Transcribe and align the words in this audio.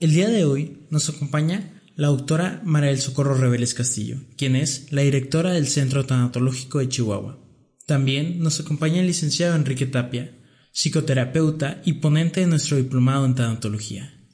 El 0.00 0.12
día 0.12 0.30
de 0.30 0.46
hoy 0.46 0.86
nos 0.88 1.10
acompaña 1.10 1.82
la 1.94 2.06
doctora 2.06 2.62
María 2.64 2.88
del 2.88 3.00
Socorro 3.00 3.34
Reveles 3.34 3.74
Castillo, 3.74 4.16
quien 4.38 4.56
es 4.56 4.90
la 4.92 5.02
directora 5.02 5.52
del 5.52 5.66
Centro 5.66 6.06
Tanatológico 6.06 6.78
de 6.78 6.88
Chihuahua. 6.88 7.38
También 7.84 8.38
nos 8.38 8.58
acompaña 8.60 9.02
el 9.02 9.08
licenciado 9.08 9.54
Enrique 9.54 9.84
Tapia, 9.84 10.34
psicoterapeuta 10.72 11.82
y 11.84 11.94
ponente 11.94 12.40
de 12.40 12.46
nuestro 12.46 12.78
diplomado 12.78 13.26
en 13.26 13.34
tanatología. 13.34 14.26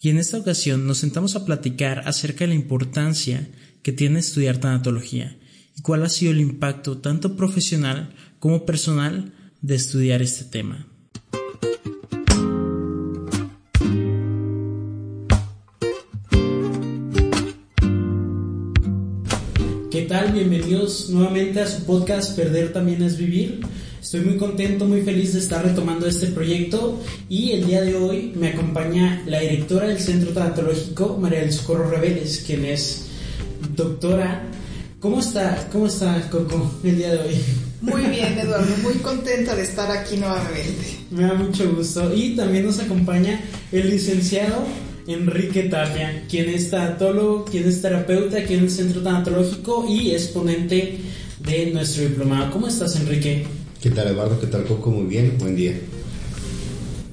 Y 0.00 0.08
en 0.08 0.16
esta 0.16 0.38
ocasión 0.38 0.86
nos 0.86 0.96
sentamos 0.96 1.36
a 1.36 1.44
platicar 1.44 2.08
acerca 2.08 2.44
de 2.44 2.48
la 2.48 2.54
importancia 2.54 3.46
que 3.82 3.92
tiene 3.92 4.20
estudiar 4.20 4.56
tanatología 4.56 5.38
y 5.76 5.82
cuál 5.82 6.02
ha 6.02 6.08
sido 6.08 6.32
el 6.32 6.40
impacto 6.40 6.96
tanto 6.96 7.36
profesional 7.36 8.14
como 8.38 8.64
personal 8.64 9.34
de 9.60 9.74
estudiar 9.74 10.22
este 10.22 10.46
tema. 10.46 10.89
Tal? 20.30 20.34
Bienvenidos 20.34 21.10
nuevamente 21.10 21.60
a 21.60 21.66
su 21.66 21.84
podcast 21.84 22.36
Perder 22.36 22.72
también 22.72 23.02
es 23.02 23.16
vivir. 23.16 23.60
Estoy 24.00 24.20
muy 24.20 24.36
contento, 24.36 24.84
muy 24.84 25.02
feliz 25.02 25.34
de 25.34 25.40
estar 25.40 25.64
retomando 25.64 26.06
este 26.06 26.28
proyecto 26.28 27.00
y 27.28 27.52
el 27.52 27.66
día 27.66 27.82
de 27.82 27.94
hoy 27.96 28.32
me 28.34 28.48
acompaña 28.48 29.22
la 29.26 29.40
directora 29.40 29.88
del 29.88 29.98
Centro 29.98 30.32
Tanatológico, 30.32 31.16
María 31.18 31.40
del 31.40 31.52
Socorro 31.52 31.90
Reveles, 31.90 32.42
quien 32.46 32.64
es 32.64 33.06
doctora. 33.76 34.42
¿Cómo 35.00 35.20
está? 35.20 35.68
¿Cómo 35.72 35.86
está 35.86 36.28
Coco 36.30 36.70
el 36.84 36.96
día 36.96 37.12
de 37.12 37.18
hoy? 37.18 37.36
Muy 37.80 38.02
bien, 38.02 38.38
Eduardo, 38.38 38.76
muy 38.82 38.94
contenta 38.94 39.54
de 39.56 39.62
estar 39.62 39.90
aquí 39.90 40.16
nuevamente. 40.16 40.98
Me 41.10 41.22
da 41.22 41.34
mucho 41.34 41.72
gusto. 41.74 42.14
Y 42.14 42.36
también 42.36 42.66
nos 42.66 42.78
acompaña 42.78 43.40
el 43.72 43.90
licenciado 43.90 44.64
Enrique 45.12 45.64
Tapia, 45.64 46.24
quien 46.28 46.48
es 46.48 46.70
tanatólogo, 46.70 47.44
quien 47.44 47.68
es 47.68 47.82
terapeuta 47.82 48.38
aquí 48.38 48.54
en 48.54 48.64
el 48.64 48.70
Centro 48.70 49.02
Tanatológico 49.02 49.86
y 49.88 50.12
es 50.12 50.28
ponente 50.28 50.98
de 51.40 51.70
nuestro 51.72 52.04
diplomado. 52.04 52.50
¿Cómo 52.52 52.68
estás, 52.68 52.96
Enrique? 52.96 53.44
¿Qué 53.82 53.90
tal, 53.90 54.08
Eduardo? 54.08 54.40
¿Qué 54.40 54.46
tal, 54.46 54.64
Coco? 54.64 54.90
Muy 54.90 55.06
bien, 55.06 55.36
buen 55.38 55.56
día. 55.56 55.74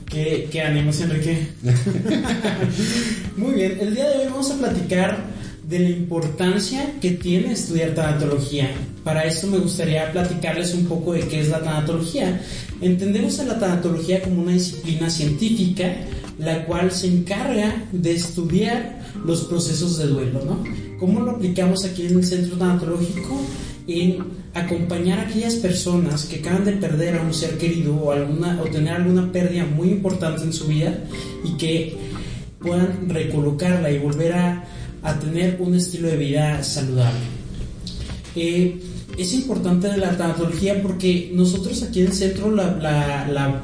¿Qué, 0.09 0.48
qué 0.52 0.62
ánimos, 0.62 1.00
Enrique? 1.02 1.48
Muy 3.38 3.53
bien, 3.53 3.78
el 3.80 3.94
día 3.94 4.09
de 4.09 4.18
hoy 4.18 4.25
vamos 4.25 4.52
a 4.52 4.58
platicar 4.58 5.38
de 5.68 5.80
la 5.80 5.90
importancia 5.90 6.94
que 7.02 7.12
tiene 7.12 7.52
estudiar 7.52 7.94
tanatología. 7.94 8.72
Para 9.03 9.25
esto 9.25 9.48
me 9.48 9.58
gustaría 9.58 10.12
platicarles 10.12 10.73
un 10.73 10.86
poco 10.86 11.14
de 11.14 11.22
qué 11.22 11.42
es 11.42 11.50
la 11.50 11.59
tanatología. 11.59 12.42
Entendemos 12.81 13.40
a 13.40 13.45
la 13.45 13.59
tanatología 13.59 14.22
como 14.22 14.44
una 14.44 14.53
disciplina 14.53 15.09
científica 15.09 15.94
la 16.39 16.66
cual 16.66 16.91
se 16.91 17.07
encarga 17.07 17.83
de 17.91 18.13
estudiar 18.13 19.02
los 19.25 19.45
procesos 19.45 19.97
de 19.97 20.07
duelo, 20.07 20.41
¿no? 20.45 20.63
¿Cómo 20.99 21.19
lo 21.19 21.31
aplicamos 21.31 21.85
aquí 21.85 22.05
en 22.05 22.17
el 22.17 22.25
centro 22.25 22.57
tanatológico? 22.57 23.39
En 23.88 24.17
acompañar 24.53 25.19
a 25.19 25.21
aquellas 25.23 25.55
personas 25.55 26.25
que 26.25 26.38
acaban 26.38 26.66
de 26.66 26.73
perder 26.73 27.17
a 27.17 27.21
un 27.21 27.33
ser 27.33 27.57
querido 27.57 27.95
o, 27.95 28.11
alguna, 28.11 28.61
o 28.61 28.66
tener 28.66 28.94
alguna 28.94 29.31
pérdida 29.31 29.66
muy 29.66 29.89
importante 29.89 30.44
en 30.44 30.53
su 30.53 30.67
vida 30.67 30.97
y 31.44 31.57
que 31.57 31.97
puedan 32.59 33.07
recolocarla 33.07 33.91
y 33.91 33.99
volver 33.99 34.33
a, 34.33 34.66
a 35.03 35.19
tener 35.19 35.57
un 35.59 35.75
estilo 35.75 36.07
de 36.09 36.17
vida 36.17 36.63
saludable. 36.63 37.19
Eh, 38.35 38.79
es 39.17 39.33
importante 39.33 39.95
la 39.97 40.16
tanatología 40.16 40.81
porque 40.81 41.31
nosotros 41.33 41.81
aquí 41.83 42.01
en 42.01 42.07
el 42.07 42.13
centro 42.13 42.51
la, 42.51 42.75
la, 42.77 43.27
la 43.27 43.63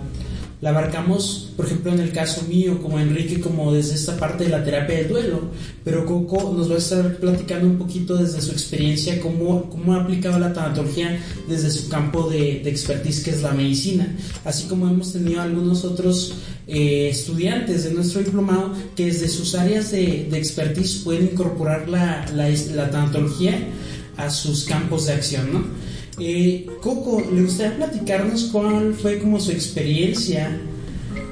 la 0.64 0.69
abarcamos, 0.69 1.50
por 1.58 1.66
ejemplo, 1.66 1.92
en 1.92 2.00
el 2.00 2.14
caso 2.14 2.44
mío, 2.47 2.81
como 2.81 2.97
Enrique, 2.97 3.42
como 3.42 3.73
desde 3.73 3.95
esta 3.95 4.16
parte 4.16 4.45
de 4.45 4.50
la 4.50 4.64
terapia 4.64 4.95
del 4.95 5.10
duelo, 5.10 5.42
pero 5.83 6.05
Coco 6.05 6.55
nos 6.58 6.71
va 6.71 6.76
a 6.76 6.77
estar 6.77 7.17
platicando 7.17 7.67
un 7.67 7.77
poquito 7.77 8.15
desde 8.15 8.39
su 8.39 8.54
experiencia, 8.54 9.20
cómo, 9.20 9.70
cómo 9.70 9.93
ha 9.93 10.04
aplicado 10.04 10.39
la 10.39 10.54
tanatología 10.54 11.20
desde 11.49 11.70
su 11.70 11.89
campo 11.89 12.30
de, 12.30 12.61
de 12.64 12.70
expertise, 12.70 13.26
que 13.26 13.32
es 13.32 13.42
la 13.42 13.52
medicina, 13.52 14.15
así 14.45 14.67
como 14.67 14.87
hemos 14.87 15.11
tenido 15.11 15.42
algunos 15.42 15.83
otros 15.83 16.36
eh, 16.66 17.10
estudiantes 17.10 17.83
de 17.83 17.93
nuestro 17.93 18.23
diplomado 18.23 18.71
que 18.95 19.08
desde 19.08 19.27
sus 19.27 19.55
áreas 19.55 19.92
de, 19.92 20.30
de 20.32 20.37
expertise 20.37 21.02
pueden 21.04 21.26
incorporar 21.33 21.89
la, 21.89 22.26
la, 22.33 22.48
la 22.73 22.89
tanatología 22.89 23.67
a 24.16 24.30
sus 24.30 24.64
campos 24.64 25.08
de 25.08 25.11
acción, 25.11 25.52
¿no? 25.52 25.92
Eh, 26.19 26.67
Coco, 26.81 27.23
¿le 27.31 27.41
gustaría 27.41 27.75
platicarnos 27.77 28.49
cuál 28.51 28.93
fue 28.93 29.19
como 29.19 29.39
su 29.39 29.51
experiencia 29.51 30.59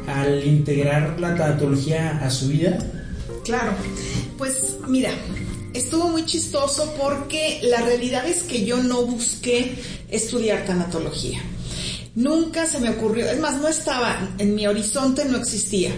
al 0.07 0.45
integrar 0.45 1.19
la 1.19 1.35
tanatología 1.35 2.19
a 2.23 2.29
su 2.29 2.47
vida? 2.47 2.79
Claro, 3.43 3.73
pues 4.37 4.77
mira, 4.87 5.11
estuvo 5.73 6.09
muy 6.09 6.25
chistoso 6.25 6.93
porque 6.99 7.59
la 7.63 7.81
realidad 7.81 8.27
es 8.27 8.43
que 8.43 8.65
yo 8.65 8.81
no 8.81 9.05
busqué 9.05 9.75
estudiar 10.09 10.65
tanatología. 10.65 11.41
Nunca 12.13 12.65
se 12.65 12.79
me 12.79 12.89
ocurrió, 12.89 13.29
es 13.29 13.39
más, 13.39 13.61
no 13.61 13.67
estaba 13.67 14.35
en 14.37 14.53
mi 14.53 14.67
horizonte, 14.67 15.25
no 15.25 15.37
existía. 15.37 15.91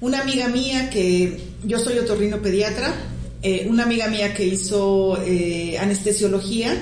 Una 0.00 0.20
amiga 0.20 0.48
mía 0.48 0.88
que 0.90 1.40
yo 1.64 1.78
soy 1.78 1.98
otorrino 1.98 2.40
pediatra, 2.40 2.94
eh, 3.42 3.66
una 3.68 3.82
amiga 3.84 4.08
mía 4.08 4.34
que 4.34 4.46
hizo 4.46 5.20
eh, 5.22 5.76
anestesiología, 5.78 6.76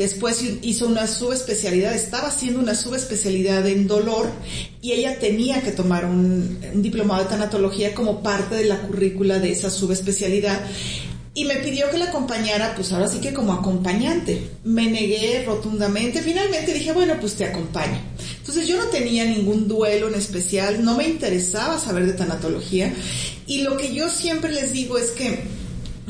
Después 0.00 0.42
hizo 0.62 0.86
una 0.86 1.06
subespecialidad, 1.06 1.94
estaba 1.94 2.28
haciendo 2.28 2.58
una 2.58 2.74
subespecialidad 2.74 3.66
en 3.66 3.86
dolor 3.86 4.30
y 4.80 4.92
ella 4.92 5.18
tenía 5.18 5.60
que 5.60 5.72
tomar 5.72 6.06
un, 6.06 6.58
diplomado 6.76 7.24
de 7.24 7.28
tanatología 7.28 7.92
como 7.92 8.22
parte 8.22 8.54
de 8.54 8.64
la 8.64 8.80
currícula 8.80 9.38
de 9.40 9.52
esa 9.52 9.68
subespecialidad 9.68 10.58
y 11.34 11.44
me 11.44 11.56
pidió 11.56 11.90
que 11.90 11.98
la 11.98 12.06
acompañara, 12.06 12.74
pues 12.74 12.90
ahora 12.92 13.08
sí 13.08 13.18
que 13.18 13.34
como 13.34 13.52
acompañante. 13.52 14.40
Me 14.64 14.90
negué 14.90 15.44
rotundamente, 15.44 16.22
finalmente 16.22 16.72
dije, 16.72 16.92
bueno, 16.92 17.16
pues 17.20 17.34
te 17.34 17.44
acompaño. 17.44 18.00
Entonces 18.38 18.66
yo 18.66 18.78
no 18.78 18.86
tenía 18.86 19.26
ningún 19.26 19.68
duelo 19.68 20.08
en 20.08 20.14
especial, 20.14 20.82
no 20.82 20.96
me 20.96 21.06
interesaba 21.06 21.78
saber 21.78 22.06
de 22.06 22.14
tanatología 22.14 22.90
y 23.46 23.60
lo 23.60 23.76
que 23.76 23.92
yo 23.94 24.08
siempre 24.08 24.50
les 24.50 24.72
digo 24.72 24.96
es 24.96 25.10
que 25.10 25.59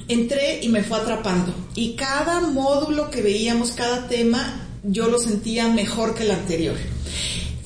entré 0.09 0.61
y 0.63 0.69
me 0.69 0.83
fue 0.83 0.99
atrapando. 0.99 1.55
Y 1.75 1.95
cada 1.95 2.41
módulo 2.41 3.11
que 3.11 3.23
veíamos, 3.23 3.73
cada 3.73 4.09
tema, 4.09 4.69
yo 4.83 5.09
lo 5.09 5.19
sentía 5.19 5.69
mejor 5.69 6.15
que 6.15 6.25
el 6.25 6.33
anterior. 6.33 6.77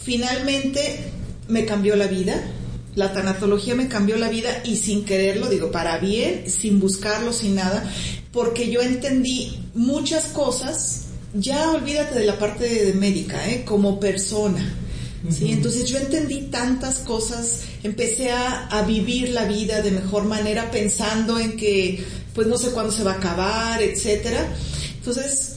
Finalmente 0.03 1.13
me 1.49 1.65
cambió 1.65 1.97
la 1.97 2.07
vida. 2.07 2.43
La 2.95 3.13
tanatología 3.13 3.75
me 3.75 3.89
cambió 3.89 4.17
la 4.17 4.29
vida 4.29 4.63
y 4.65 4.77
sin 4.77 5.05
quererlo, 5.05 5.49
digo, 5.49 5.73
para 5.73 5.99
bien, 5.99 6.45
sin 6.49 6.79
buscarlo, 6.79 7.33
sin 7.33 7.57
nada, 7.57 7.91
porque 8.33 8.71
yo 8.71 8.83
entendí 8.83 9.59
muchas 9.75 10.27
cosas, 10.27 11.07
ya 11.33 11.73
olvídate 11.73 12.17
de 12.17 12.27
la 12.27 12.39
parte 12.39 12.85
de 12.85 12.93
médica, 12.93 13.49
¿eh? 13.49 13.65
como 13.65 13.99
persona. 13.99 14.84
¿Sí? 15.31 15.53
Entonces 15.53 15.89
yo 15.89 15.99
entendí 15.99 16.43
tantas 16.43 16.99
cosas, 16.99 17.63
empecé 17.83 18.31
a, 18.31 18.69
a, 18.69 18.83
vivir 18.83 19.31
la 19.31 19.45
vida 19.45 19.83
de 19.83 19.91
mejor 19.91 20.25
manera 20.25 20.71
pensando 20.71 21.39
en 21.39 21.57
que 21.57 22.05
pues 22.35 22.47
no 22.47 22.59
sé 22.59 22.71
cuándo 22.71 22.93
se 22.93 23.05
va 23.05 23.13
a 23.13 23.17
acabar, 23.17 23.81
etcétera. 23.83 24.47
Entonces, 24.99 25.55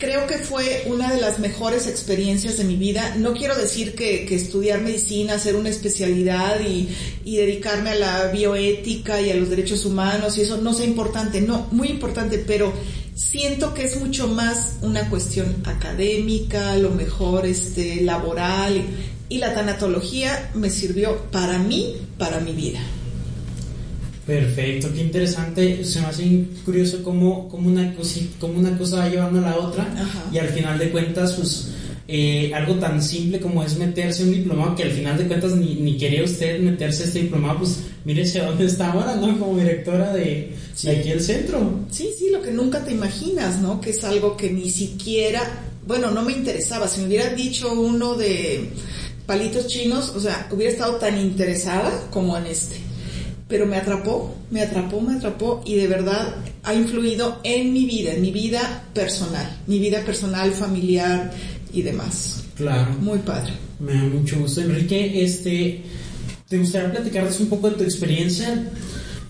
creo 0.00 0.26
que 0.26 0.38
fue 0.38 0.84
una 0.86 1.12
de 1.12 1.20
las 1.20 1.38
mejores 1.38 1.86
experiencias 1.86 2.56
de 2.56 2.64
mi 2.64 2.76
vida. 2.76 3.16
No 3.18 3.34
quiero 3.34 3.56
decir 3.56 3.94
que, 3.94 4.24
que 4.24 4.34
estudiar 4.34 4.80
medicina, 4.80 5.34
hacer 5.34 5.54
una 5.56 5.68
especialidad 5.68 6.60
y, 6.60 6.88
y, 7.24 7.36
dedicarme 7.36 7.90
a 7.90 7.94
la 7.96 8.26
bioética 8.28 9.20
y 9.20 9.30
a 9.30 9.34
los 9.34 9.50
derechos 9.50 9.84
humanos 9.84 10.38
y 10.38 10.40
eso 10.40 10.56
no 10.56 10.72
sea 10.72 10.86
importante, 10.86 11.40
no, 11.40 11.68
muy 11.70 11.88
importante, 11.88 12.38
pero 12.38 12.72
siento 13.14 13.74
que 13.74 13.84
es 13.84 14.00
mucho 14.00 14.26
más 14.26 14.78
una 14.80 15.08
cuestión 15.10 15.56
académica, 15.64 16.72
a 16.72 16.78
lo 16.78 16.90
mejor 16.90 17.44
este, 17.44 18.00
laboral 18.00 18.82
y 19.30 19.38
la 19.38 19.54
tanatología 19.54 20.50
me 20.54 20.68
sirvió 20.68 21.16
para 21.30 21.58
mí, 21.58 21.94
para 22.18 22.40
mi 22.40 22.52
vida. 22.52 22.80
Perfecto, 24.26 24.88
qué 24.94 25.00
interesante. 25.00 25.84
Se 25.84 26.00
me 26.00 26.06
hace 26.06 26.44
curioso 26.64 27.02
cómo, 27.02 27.48
cómo, 27.48 27.68
una, 27.68 27.94
cómo 28.38 28.58
una 28.58 28.76
cosa 28.78 28.98
va 28.98 29.08
llevando 29.08 29.38
a 29.38 29.50
la 29.50 29.56
otra 29.58 29.82
Ajá. 29.84 30.24
y 30.32 30.38
al 30.38 30.48
final 30.50 30.78
de 30.78 30.90
cuentas, 30.90 31.32
pues 31.32 31.68
eh, 32.06 32.52
algo 32.54 32.74
tan 32.74 33.02
simple 33.02 33.40
como 33.40 33.62
es 33.64 33.76
meterse 33.78 34.22
un 34.24 34.32
diplomado 34.32 34.74
que 34.76 34.82
al 34.84 34.90
final 34.90 35.16
de 35.16 35.26
cuentas 35.26 35.52
ni, 35.56 35.74
ni 35.76 35.96
quería 35.96 36.22
usted 36.22 36.60
meterse 36.60 37.04
este 37.04 37.22
diplomado, 37.22 37.58
pues 37.60 37.80
mírese 38.04 38.40
dónde 38.40 38.66
está 38.66 38.92
ahora, 38.92 39.16
¿no? 39.16 39.36
Como 39.38 39.58
directora 39.58 40.12
de, 40.12 40.54
Sí. 40.74 40.88
de 40.88 40.96
aquí 40.98 41.10
el 41.10 41.20
centro. 41.20 41.80
Sí, 41.90 42.10
sí, 42.18 42.30
lo 42.30 42.40
que 42.42 42.50
nunca 42.52 42.84
te 42.84 42.92
imaginas, 42.92 43.60
¿no? 43.60 43.80
Que 43.80 43.90
es 43.90 44.04
algo 44.04 44.36
que 44.36 44.50
ni 44.50 44.70
siquiera, 44.70 45.42
bueno, 45.86 46.10
no 46.10 46.22
me 46.22 46.32
interesaba. 46.32 46.86
Si 46.88 47.00
me 47.00 47.06
hubiera 47.08 47.30
dicho 47.34 47.72
uno 47.72 48.14
de 48.14 48.68
palitos 49.30 49.68
chinos, 49.68 50.12
o 50.16 50.18
sea, 50.18 50.48
hubiera 50.50 50.72
estado 50.72 50.96
tan 50.96 51.16
interesada 51.16 52.08
como 52.10 52.36
en 52.36 52.46
este. 52.46 52.78
Pero 53.46 53.64
me 53.64 53.76
atrapó, 53.76 54.34
me 54.50 54.60
atrapó, 54.60 55.00
me 55.00 55.14
atrapó 55.14 55.62
y 55.64 55.76
de 55.76 55.86
verdad 55.86 56.34
ha 56.64 56.74
influido 56.74 57.38
en 57.44 57.72
mi 57.72 57.84
vida, 57.84 58.12
en 58.12 58.22
mi 58.22 58.32
vida 58.32 58.88
personal, 58.92 59.56
mi 59.68 59.78
vida 59.78 60.00
personal, 60.04 60.50
familiar 60.50 61.30
y 61.72 61.82
demás. 61.82 62.42
Claro. 62.56 62.90
Muy 63.00 63.18
padre. 63.20 63.52
Me 63.78 63.92
da 63.92 64.02
mucho 64.02 64.40
gusto. 64.40 64.62
Enrique, 64.62 65.22
este, 65.22 65.80
¿te 66.48 66.58
gustaría 66.58 66.90
platicarnos 66.90 67.38
un 67.38 67.50
poco 67.50 67.70
de 67.70 67.76
tu 67.76 67.84
experiencia 67.84 68.68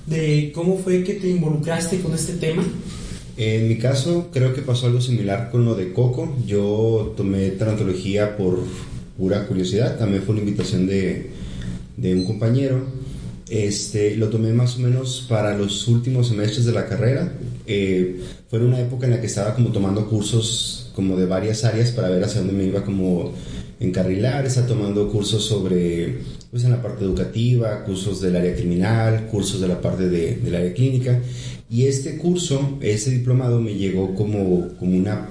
de 0.07 0.51
cómo 0.55 0.79
fue 0.79 1.05
que 1.05 1.13
te 1.13 1.29
involucraste 1.29 2.01
con 2.01 2.15
este 2.15 2.33
tema. 2.33 2.65
En 3.37 3.69
mi 3.69 3.77
caso, 3.77 4.31
creo 4.33 4.55
que 4.55 4.63
pasó 4.63 4.87
algo 4.87 5.03
similar 5.03 5.51
con 5.51 5.67
lo 5.67 5.75
de 5.75 5.93
Coco. 5.93 6.37
Yo 6.47 7.13
tomé 7.19 7.51
tanatología 7.51 8.39
por 8.39 8.65
pura 9.21 9.47
curiosidad. 9.47 9.99
También 9.99 10.23
fue 10.23 10.35
una 10.35 10.43
invitación 10.43 10.87
de, 10.87 11.27
de 11.99 12.15
un 12.15 12.25
compañero. 12.25 12.87
Este, 13.51 14.17
lo 14.17 14.29
tomé 14.29 14.53
más 14.53 14.77
o 14.77 14.81
menos 14.81 15.27
para 15.29 15.57
los 15.57 15.87
últimos 15.89 16.29
semestres 16.29 16.65
de 16.65 16.73
la 16.73 16.87
carrera. 16.87 17.33
Eh, 17.67 18.21
fue 18.49 18.59
en 18.59 18.67
una 18.67 18.81
época 18.81 19.07
en 19.07 19.13
la 19.13 19.21
que 19.21 19.27
estaba 19.27 19.55
como 19.55 19.71
tomando 19.71 20.09
cursos 20.09 20.91
como 20.95 21.17
de 21.17 21.27
varias 21.27 21.65
áreas 21.65 21.93
para 21.93 22.09
ver 22.09 22.25
hacia 22.25 22.41
dónde 22.41 22.55
me 22.55 22.65
iba 22.65 22.83
como 22.83 23.33
encarrilar. 23.79 24.47
Estaba 24.47 24.67
tomando 24.67 25.09
cursos 25.11 25.45
sobre, 25.45 26.19
pues 26.51 26.65
en 26.65 26.71
la 26.71 26.81
parte 26.81 27.05
educativa, 27.05 27.85
cursos 27.85 28.21
del 28.21 28.37
área 28.37 28.55
criminal, 28.55 29.27
cursos 29.27 29.61
de 29.61 29.69
la 29.69 29.81
parte 29.81 30.09
de, 30.09 30.37
del 30.37 30.55
área 30.55 30.73
clínica. 30.73 31.21
Y 31.69 31.87
este 31.87 32.17
curso, 32.17 32.79
ese 32.81 33.11
diplomado 33.11 33.61
me 33.61 33.75
llegó 33.75 34.15
como, 34.15 34.69
como 34.79 34.97
una 34.97 35.29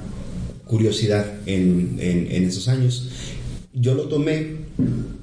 curiosidad 0.66 1.26
en, 1.48 1.98
en, 2.00 2.28
en 2.32 2.44
esos 2.44 2.68
años. 2.68 3.10
Yo 3.80 3.94
lo 3.94 4.04
tomé, 4.10 4.48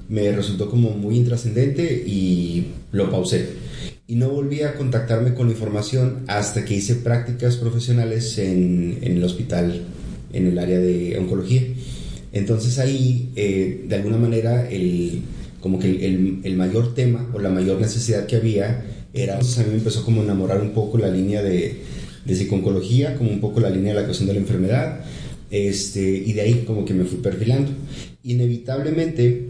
me 0.09 0.31
resultó 0.31 0.67
como 0.69 0.89
muy 0.89 1.15
intrascendente 1.17 2.03
y 2.07 2.67
lo 2.91 3.11
pausé. 3.11 3.49
Y 4.07 4.15
no 4.15 4.29
volví 4.29 4.61
a 4.63 4.75
contactarme 4.75 5.35
con 5.35 5.47
la 5.47 5.53
información 5.53 6.23
hasta 6.27 6.65
que 6.65 6.73
hice 6.73 6.95
prácticas 6.95 7.57
profesionales 7.57 8.39
en, 8.39 8.97
en 9.01 9.17
el 9.17 9.23
hospital, 9.23 9.83
en 10.33 10.47
el 10.47 10.57
área 10.57 10.79
de 10.79 11.17
oncología. 11.19 11.61
Entonces 12.33 12.79
ahí, 12.79 13.31
eh, 13.35 13.85
de 13.87 13.95
alguna 13.95 14.17
manera, 14.17 14.67
el, 14.69 15.21
como 15.59 15.77
que 15.77 15.89
el, 15.89 16.03
el, 16.03 16.39
el, 16.43 16.57
mayor 16.57 16.95
tema 16.95 17.29
o 17.33 17.39
la 17.39 17.49
mayor 17.49 17.79
necesidad 17.79 18.25
que 18.25 18.37
había 18.37 18.85
era, 19.13 19.33
entonces 19.33 19.59
a 19.59 19.63
mí 19.63 19.69
me 19.69 19.77
empezó 19.77 20.03
como 20.03 20.21
a 20.21 20.23
enamorar 20.23 20.61
un 20.61 20.71
poco 20.71 20.97
la 20.97 21.09
línea 21.09 21.43
de, 21.43 21.81
de 22.25 22.35
psiconcología, 22.35 23.15
como 23.17 23.29
un 23.29 23.39
poco 23.39 23.59
la 23.59 23.69
línea 23.69 23.93
de 23.93 23.99
la 23.99 24.05
cuestión 24.05 24.27
de 24.27 24.33
la 24.33 24.39
enfermedad, 24.39 25.01
este, 25.49 26.01
y 26.01 26.33
de 26.33 26.41
ahí 26.41 26.63
como 26.65 26.85
que 26.85 26.93
me 26.93 27.05
fui 27.05 27.19
perfilando. 27.19 27.71
Inevitablemente 28.27 29.47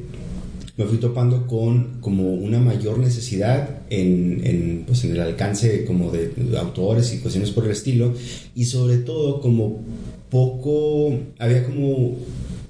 me 0.78 0.86
fui 0.86 1.00
topando 1.00 1.48
con 1.48 2.00
como 2.00 2.34
una 2.34 2.60
mayor 2.60 3.00
necesidad 3.00 3.82
en, 3.90 4.42
en, 4.46 4.84
pues 4.86 5.04
en 5.04 5.14
el 5.14 5.22
alcance 5.22 5.84
como 5.86 6.12
de, 6.12 6.32
autores 6.58 7.12
y 7.14 7.18
cuestiones 7.18 7.50
por 7.52 7.66
el 7.66 7.72
estilo, 7.72 8.14
y 8.56 8.66
sobre 8.66 8.98
todo 8.98 9.42
como 9.42 9.82
poco, 10.30 11.18
había 11.40 11.66
como 11.66 12.16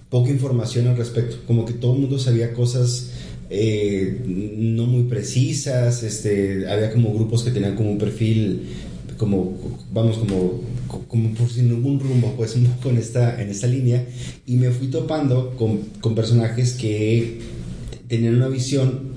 poca 0.09 0.31
información 0.31 0.87
al 0.87 0.95
respecto, 0.95 1.37
como 1.45 1.65
que 1.65 1.73
todo 1.73 1.95
el 1.95 1.99
mundo 1.99 2.17
sabía 2.17 2.53
cosas 2.53 3.11
eh, 3.49 4.21
no 4.25 4.85
muy 4.85 5.03
precisas, 5.03 6.03
este, 6.03 6.69
había 6.69 6.91
como 6.91 7.13
grupos 7.13 7.43
que 7.43 7.51
tenían 7.51 7.75
como 7.75 7.91
un 7.91 7.97
perfil, 7.97 8.67
como, 9.17 9.57
vamos, 9.91 10.17
como, 10.17 10.61
como 10.87 11.33
por 11.33 11.49
sin 11.49 11.69
ningún 11.69 11.99
rumbo, 11.99 12.33
pues 12.35 12.55
un 12.57 12.65
poco 12.65 12.89
en 12.89 12.97
esta, 12.97 13.41
en 13.41 13.49
esta 13.49 13.67
línea, 13.67 14.05
y 14.45 14.55
me 14.55 14.71
fui 14.71 14.87
topando 14.87 15.55
con, 15.55 15.79
con 16.01 16.15
personajes 16.15 16.73
que 16.73 17.39
tenían 18.07 18.35
una 18.35 18.47
visión 18.47 19.15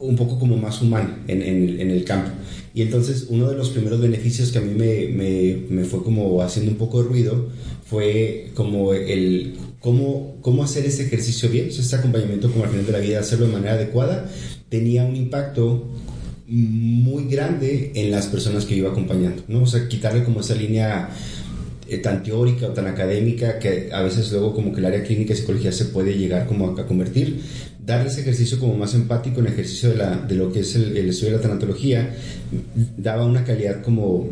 un 0.00 0.16
poco 0.16 0.38
como 0.38 0.56
más 0.56 0.82
humana 0.82 1.22
en, 1.26 1.42
en, 1.42 1.80
en 1.80 1.90
el 1.90 2.04
campo. 2.04 2.30
Y 2.74 2.82
entonces 2.82 3.28
uno 3.30 3.48
de 3.48 3.56
los 3.56 3.70
primeros 3.70 4.00
beneficios 4.00 4.52
que 4.52 4.58
a 4.58 4.60
mí 4.60 4.74
me, 4.74 5.08
me, 5.08 5.56
me, 5.70 5.84
fue 5.84 6.02
como 6.02 6.42
haciendo 6.42 6.72
un 6.72 6.76
poco 6.76 7.02
de 7.02 7.08
ruido 7.08 7.48
fue 7.86 8.50
como 8.54 8.92
el 8.92 9.56
cómo, 9.80 10.36
cómo 10.42 10.62
hacer 10.62 10.84
ese 10.84 11.04
ejercicio 11.04 11.48
bien, 11.48 11.68
este 11.68 11.96
acompañamiento 11.96 12.50
como 12.50 12.64
al 12.64 12.70
final 12.70 12.84
de 12.84 12.92
la 12.92 12.98
vida, 12.98 13.20
hacerlo 13.20 13.46
de 13.46 13.52
manera 13.52 13.74
adecuada, 13.74 14.30
tenía 14.68 15.04
un 15.04 15.16
impacto 15.16 15.88
muy 16.48 17.26
grande 17.28 17.92
en 17.94 18.10
las 18.10 18.26
personas 18.26 18.64
que 18.64 18.76
iba 18.76 18.90
acompañando, 18.90 19.42
¿no? 19.48 19.62
O 19.62 19.66
sea, 19.66 19.88
quitarle 19.88 20.24
como 20.24 20.40
esa 20.40 20.54
línea 20.54 21.10
eh, 21.88 21.98
tan 21.98 22.22
teórica 22.22 22.66
o 22.66 22.70
tan 22.70 22.86
académica 22.86 23.58
que 23.58 23.90
a 23.92 24.02
veces 24.02 24.30
luego 24.30 24.54
como 24.54 24.72
que 24.72 24.80
el 24.80 24.86
área 24.86 25.02
clínica 25.02 25.32
y 25.32 25.36
psicología 25.36 25.72
se 25.72 25.86
puede 25.86 26.16
llegar 26.16 26.46
como 26.46 26.68
a, 26.68 26.86
convertir 26.86 27.40
darle 27.84 28.08
ese 28.08 28.22
ejercicio 28.22 28.58
como 28.58 28.76
más 28.76 28.94
empático 28.94 29.40
el 29.40 29.46
ejercicio 29.46 29.90
de, 29.90 29.96
la, 29.96 30.16
de 30.16 30.34
lo 30.34 30.52
que 30.52 30.60
es 30.60 30.74
el, 30.74 30.96
el, 30.96 31.08
estudio 31.08 31.32
de 31.32 31.36
la 31.36 31.42
tanatología 31.42 32.14
daba 32.96 33.24
una 33.24 33.44
calidad 33.44 33.82
como 33.82 34.28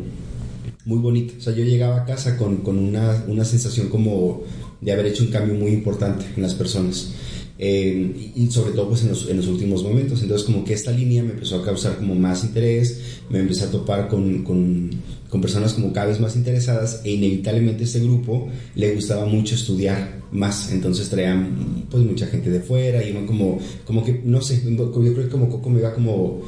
muy 0.84 0.98
bonita. 0.98 1.34
O 1.38 1.40
sea, 1.40 1.54
yo 1.54 1.64
llegaba 1.64 2.02
a 2.02 2.04
casa 2.04 2.36
con, 2.36 2.58
con 2.58 2.78
una, 2.78 3.24
una 3.26 3.44
sensación 3.44 3.88
como 3.88 4.42
de 4.80 4.92
haber 4.92 5.06
hecho 5.06 5.24
un 5.24 5.30
cambio 5.30 5.54
muy 5.54 5.72
importante 5.72 6.24
en 6.36 6.42
las 6.42 6.54
personas. 6.54 7.12
Eh, 7.56 8.32
y 8.34 8.50
sobre 8.50 8.72
todo 8.72 8.88
pues 8.88 9.02
en 9.02 9.10
los, 9.10 9.28
en 9.28 9.36
los, 9.36 9.46
últimos 9.46 9.84
momentos. 9.84 10.22
Entonces 10.22 10.44
como 10.44 10.64
que 10.64 10.74
esta 10.74 10.90
línea 10.90 11.22
me 11.22 11.30
empezó 11.30 11.56
a 11.56 11.64
causar 11.64 11.96
como 11.96 12.14
más 12.14 12.42
interés, 12.42 13.00
me 13.30 13.38
empecé 13.38 13.64
a 13.64 13.70
topar 13.70 14.08
con, 14.08 14.42
con, 14.42 14.90
con, 15.28 15.40
personas 15.40 15.74
como 15.74 15.92
cada 15.92 16.06
vez 16.06 16.20
más 16.20 16.34
interesadas 16.36 17.00
e 17.04 17.12
inevitablemente 17.12 17.84
este 17.84 18.00
grupo 18.00 18.48
le 18.74 18.94
gustaba 18.94 19.26
mucho 19.26 19.54
estudiar 19.54 20.20
más, 20.32 20.72
entonces 20.72 21.08
traían 21.08 21.86
pues 21.90 22.02
mucha 22.02 22.26
gente 22.26 22.50
de 22.50 22.60
fuera, 22.60 23.04
iban 23.04 23.26
como, 23.26 23.58
como 23.84 24.04
que, 24.04 24.20
no 24.24 24.40
sé, 24.40 24.62
yo 24.64 24.90
creo 24.92 25.14
que 25.14 25.28
como 25.28 25.48
Coco 25.48 25.70
me 25.70 25.80
iba 25.80 25.94
como 25.94 26.42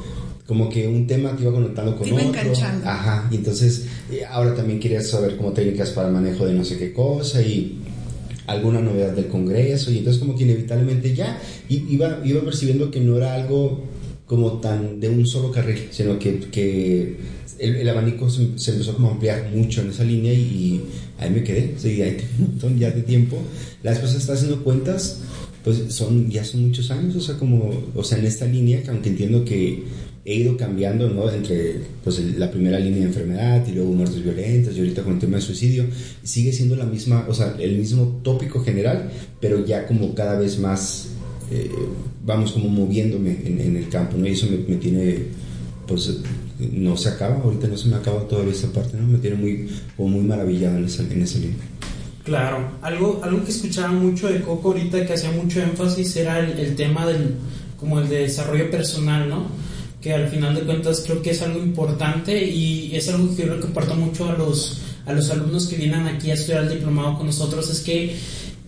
como 0.45 0.69
que 0.69 0.87
un 0.87 1.05
tema 1.05 1.35
que 1.35 1.43
iba 1.43 1.51
conectando 1.51 1.97
con 1.97 2.07
iba 2.07 2.17
otro. 2.17 2.29
Enganchando. 2.29 2.87
Ajá, 2.87 3.27
y 3.29 3.35
entonces 3.35 3.85
ahora 4.29 4.55
también 4.55 4.79
quería 4.79 5.01
saber 5.01 5.35
como 5.35 5.51
técnicas 5.51 5.89
para 5.91 6.09
manejo 6.09 6.45
de 6.45 6.53
no 6.53 6.63
sé 6.63 6.77
qué 6.77 6.93
cosa 6.93 7.41
y 7.41 7.77
alguna 8.47 8.81
novedad 8.81 9.13
del 9.13 9.27
Congreso 9.27 9.91
y 9.91 9.99
entonces 9.99 10.19
como 10.19 10.35
que 10.35 10.43
inevitablemente 10.43 11.13
ya 11.13 11.39
iba, 11.69 12.21
iba 12.25 12.41
percibiendo 12.41 12.89
que 12.89 13.01
no 13.01 13.17
era 13.17 13.35
algo 13.35 13.83
como 14.25 14.59
tan 14.59 14.99
de 14.99 15.09
un 15.09 15.25
solo 15.25 15.51
carril, 15.51 15.87
sino 15.91 16.17
que, 16.19 16.39
que 16.39 17.17
el, 17.59 17.75
el, 17.77 17.89
abanico 17.89 18.29
se, 18.29 18.57
se, 18.57 18.71
empezó 18.71 18.93
como 18.93 19.09
a 19.09 19.11
ampliar 19.11 19.51
mucho 19.53 19.81
en 19.81 19.89
esa 19.89 20.03
línea 20.03 20.33
y, 20.33 20.37
y 20.37 20.81
ahí 21.17 21.29
me 21.29 21.43
quedé, 21.43 21.75
sí, 21.77 22.01
ahí 22.01 22.17
tengo 22.17 22.31
un 22.39 22.47
montón 22.47 22.79
ya 22.79 22.91
de 22.91 23.01
tiempo. 23.01 23.37
La 23.83 23.91
después 23.91 24.13
está 24.15 24.33
haciendo 24.33 24.63
cuentas, 24.63 25.21
pues 25.63 25.93
son, 25.93 26.29
ya 26.29 26.43
son 26.43 26.67
muchos 26.67 26.91
años, 26.91 27.15
o 27.15 27.21
sea, 27.21 27.37
como, 27.37 27.71
o 27.95 28.03
sea, 28.03 28.17
en 28.17 28.25
esta 28.25 28.45
línea, 28.45 28.83
que 28.83 28.89
aunque 28.89 29.09
entiendo 29.09 29.43
que 29.43 29.83
he 30.27 30.35
ido 30.35 30.57
cambiando, 30.57 31.09
¿no? 31.09 31.31
Entre 31.31 31.79
pues, 32.03 32.19
la 32.37 32.51
primera 32.51 32.77
línea 32.77 32.99
de 32.99 33.05
enfermedad 33.05 33.65
y 33.65 33.71
luego 33.71 33.93
muertes 33.93 34.21
violentas 34.21 34.75
y 34.75 34.79
ahorita 34.79 35.01
con 35.01 35.13
el 35.13 35.19
tema 35.19 35.37
de 35.37 35.41
suicidio, 35.41 35.85
sigue 36.21 36.51
siendo 36.51 36.75
la 36.75 36.83
misma, 36.83 37.25
o 37.29 37.33
sea, 37.33 37.55
el 37.57 37.77
mismo 37.77 38.19
tópico 38.23 38.61
general, 38.61 39.09
pero 39.39 39.65
ya 39.65 39.87
como 39.87 40.13
cada 40.13 40.37
vez 40.37 40.59
más, 40.59 41.11
eh, 41.49 41.71
vamos 42.25 42.51
como 42.51 42.67
moviéndome 42.67 43.37
en, 43.45 43.61
en, 43.61 43.77
el 43.77 43.87
campo, 43.87 44.17
¿no? 44.17 44.27
Y 44.27 44.31
eso 44.31 44.47
me, 44.47 44.57
me, 44.57 44.75
tiene, 44.75 45.17
pues, 45.87 46.19
no 46.59 46.97
se 46.97 47.07
acaba, 47.07 47.35
ahorita 47.41 47.67
no 47.67 47.77
se 47.77 47.87
me 47.87 47.95
acaba 47.95 48.27
todavía 48.27 48.51
esa 48.51 48.69
parte, 48.73 48.97
¿no? 48.97 49.07
Me 49.07 49.19
tiene 49.19 49.37
muy, 49.37 49.69
como 49.95 50.09
muy 50.09 50.25
maravillado 50.25 50.77
en 50.77 50.83
esa, 50.83 51.03
en 51.03 51.21
esa 51.21 51.39
línea. 51.39 51.55
Claro, 52.25 52.71
algo, 52.81 53.21
algo 53.23 53.45
que 53.45 53.51
escuchaba 53.51 53.93
mucho 53.93 54.27
de 54.27 54.41
Coco 54.41 54.73
ahorita 54.73 55.05
que 55.05 55.13
hacía 55.13 55.31
mucho 55.31 55.61
énfasis 55.61 56.17
era 56.17 56.39
el, 56.39 56.59
el 56.59 56.75
tema 56.75 57.07
del, 57.07 57.35
como 57.79 58.01
el 58.01 58.09
de 58.09 58.23
desarrollo 58.23 58.69
personal, 58.69 59.29
¿no? 59.29 59.45
Que 60.01 60.13
al 60.13 60.27
final 60.27 60.55
de 60.55 60.61
cuentas 60.61 61.03
creo 61.05 61.21
que 61.21 61.31
es 61.31 61.41
algo 61.41 61.59
importante 61.59 62.45
y 62.45 62.95
es 62.95 63.09
algo 63.09 63.35
que 63.35 63.45
yo 63.45 63.55
le 63.55 63.61
comparto 63.61 63.95
mucho 63.95 64.29
a 64.29 64.33
los, 64.33 64.79
a 65.05 65.13
los 65.13 65.29
alumnos 65.29 65.67
que 65.67 65.75
vienen 65.75 66.07
aquí 66.07 66.31
a 66.31 66.35
estudiar 66.35 66.63
el 66.63 66.69
diplomado 66.69 67.17
con 67.17 67.27
nosotros, 67.27 67.69
es 67.69 67.79
que 67.81 68.15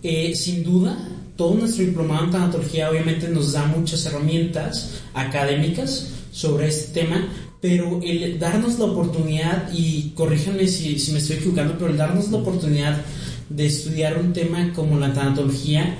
eh, 0.02 0.34
sin 0.34 0.64
duda 0.64 0.98
todo 1.36 1.54
nuestro 1.54 1.84
diplomado 1.84 2.24
en 2.24 2.30
tanatología 2.32 2.90
obviamente 2.90 3.28
nos 3.28 3.52
da 3.52 3.64
muchas 3.66 4.04
herramientas 4.06 5.00
académicas 5.14 6.08
sobre 6.32 6.68
este 6.68 7.00
tema, 7.00 7.28
pero 7.60 8.00
el 8.02 8.38
darnos 8.38 8.78
la 8.78 8.86
oportunidad, 8.86 9.70
y 9.72 10.12
corríjanme 10.14 10.66
si, 10.66 10.98
si 10.98 11.12
me 11.12 11.18
estoy 11.18 11.36
equivocando, 11.36 11.76
pero 11.78 11.90
el 11.90 11.96
darnos 11.96 12.30
la 12.30 12.38
oportunidad 12.38 13.00
de 13.48 13.66
estudiar 13.66 14.18
un 14.18 14.32
tema 14.32 14.72
como 14.74 14.98
la 14.98 15.12
tanatología, 15.12 15.98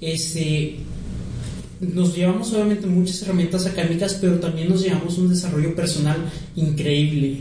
este, 0.00 0.76
nos 1.82 2.14
llevamos 2.14 2.52
obviamente 2.52 2.86
muchas 2.86 3.22
herramientas 3.22 3.66
académicas, 3.66 4.16
pero 4.20 4.38
también 4.38 4.68
nos 4.68 4.82
llevamos 4.82 5.18
un 5.18 5.28
desarrollo 5.28 5.74
personal 5.74 6.16
increíble, 6.54 7.38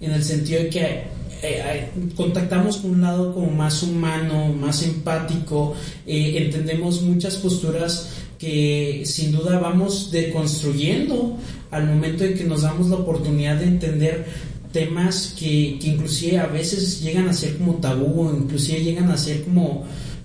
en 0.00 0.10
el 0.10 0.22
sentido 0.24 0.62
de 0.62 0.68
que 0.68 0.80
eh, 0.80 1.02
eh, 1.42 1.90
contactamos 2.16 2.78
con 2.78 2.92
un 2.92 3.02
lado 3.02 3.32
como 3.32 3.50
más 3.50 3.82
humano, 3.82 4.52
más 4.52 4.82
empático, 4.82 5.74
eh, 6.06 6.42
entendemos 6.44 7.02
muchas 7.02 7.36
posturas 7.36 8.10
que 8.38 9.02
sin 9.06 9.30
duda 9.30 9.60
vamos 9.60 10.10
deconstruyendo 10.10 11.38
al 11.70 11.86
momento 11.86 12.24
de 12.24 12.34
que 12.34 12.44
nos 12.44 12.62
damos 12.62 12.88
la 12.88 12.96
oportunidad 12.96 13.56
de 13.56 13.66
entender 13.66 14.26
temas 14.72 15.36
que, 15.38 15.78
que 15.80 15.88
inclusive 15.88 16.38
a 16.38 16.46
veces 16.46 17.00
llegan 17.00 17.28
a 17.28 17.32
ser 17.32 17.56
como 17.56 17.74
tabú 17.74 18.22
o 18.22 18.36
inclusive 18.36 18.82
llegan 18.82 19.10
a 19.10 19.16
ser 19.16 19.44
como 19.44 19.84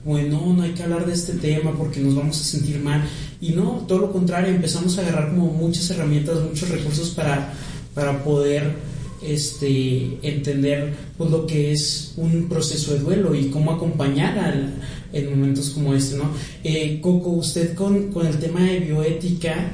bueno, 0.10 0.42
no 0.58 0.64
hay 0.64 0.72
que 0.72 0.82
hablar 0.82 1.06
de 1.06 1.14
este 1.14 1.34
tema 1.34 1.72
porque 1.78 2.00
nos 2.00 2.16
vamos 2.16 2.42
a 2.42 2.44
sentir 2.44 2.80
mal. 2.80 3.04
Y 3.40 3.52
no, 3.52 3.86
todo 3.88 4.00
lo 4.00 4.12
contrario, 4.12 4.50
empezamos 4.52 4.98
a 4.98 5.02
agarrar 5.02 5.30
como 5.30 5.54
muchas 5.54 5.88
herramientas, 5.92 6.42
muchos 6.42 6.68
recursos 6.68 7.12
para, 7.12 7.54
para 7.94 8.24
poder 8.24 8.74
este, 9.22 10.18
entender 10.24 10.96
pues, 11.16 11.30
lo 11.30 11.46
que 11.46 11.74
es 11.74 12.14
un 12.18 12.50
proceso 12.50 12.94
de 12.94 13.02
duelo 13.02 13.36
y 13.36 13.52
cómo 13.52 13.72
acompañar 13.72 14.40
al, 14.40 14.74
en 15.14 15.30
momentos 15.30 15.70
como 15.70 15.94
este, 15.94 16.18
¿no? 16.18 16.32
Eh, 16.64 17.00
Coco, 17.02 17.30
usted 17.30 17.76
con, 17.76 18.12
con 18.12 18.26
el 18.26 18.40
tema 18.40 18.64
de 18.64 18.80
bioética, 18.80 19.74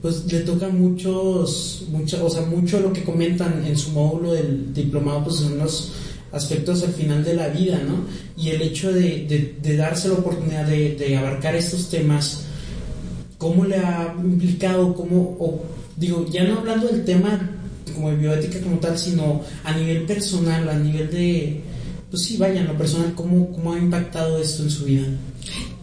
pues 0.00 0.32
le 0.32 0.40
toca 0.40 0.70
muchos, 0.70 1.84
mucho, 1.90 2.24
o 2.24 2.30
sea, 2.30 2.46
mucho 2.46 2.80
lo 2.80 2.90
que 2.90 3.04
comentan 3.04 3.66
en 3.66 3.76
su 3.76 3.90
módulo 3.90 4.32
del 4.32 4.72
diplomado, 4.72 5.24
pues 5.24 5.36
son 5.36 5.58
los 5.58 5.92
aspectos 6.34 6.82
al 6.82 6.92
final 6.92 7.24
de 7.24 7.34
la 7.34 7.48
vida, 7.48 7.78
¿no? 7.86 8.04
Y 8.36 8.50
el 8.50 8.62
hecho 8.62 8.92
de, 8.92 9.54
de, 9.62 9.76
darse 9.76 10.08
la 10.08 10.14
oportunidad 10.14 10.66
de, 10.66 10.96
de, 10.96 11.16
abarcar 11.16 11.54
estos 11.54 11.88
temas, 11.88 12.44
¿cómo 13.38 13.64
le 13.64 13.76
ha 13.76 14.14
implicado, 14.22 14.94
cómo, 14.94 15.36
o, 15.38 15.62
digo, 15.96 16.26
ya 16.30 16.44
no 16.44 16.58
hablando 16.58 16.88
del 16.88 17.04
tema 17.04 17.50
como 17.94 18.10
de 18.10 18.16
bioética 18.16 18.60
como 18.60 18.78
tal, 18.78 18.98
sino 18.98 19.42
a 19.62 19.72
nivel 19.76 20.02
personal, 20.02 20.68
a 20.68 20.74
nivel 20.74 21.10
de, 21.10 21.60
pues 22.10 22.22
sí, 22.22 22.36
vaya, 22.36 22.60
en 22.60 22.66
lo 22.66 22.76
personal, 22.76 23.14
¿cómo, 23.14 23.52
cómo 23.52 23.72
ha 23.72 23.78
impactado 23.78 24.38
esto 24.38 24.64
en 24.64 24.70
su 24.70 24.84
vida? 24.84 25.06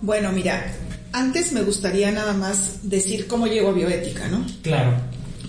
Bueno, 0.01 0.31
mira, 0.31 0.73
antes 1.13 1.51
me 1.53 1.61
gustaría 1.61 2.11
nada 2.11 2.33
más 2.33 2.79
decir 2.83 3.27
cómo 3.27 3.47
llegó 3.47 3.69
a 3.69 3.73
bioética, 3.73 4.27
¿no? 4.27 4.45
Claro. 4.61 4.97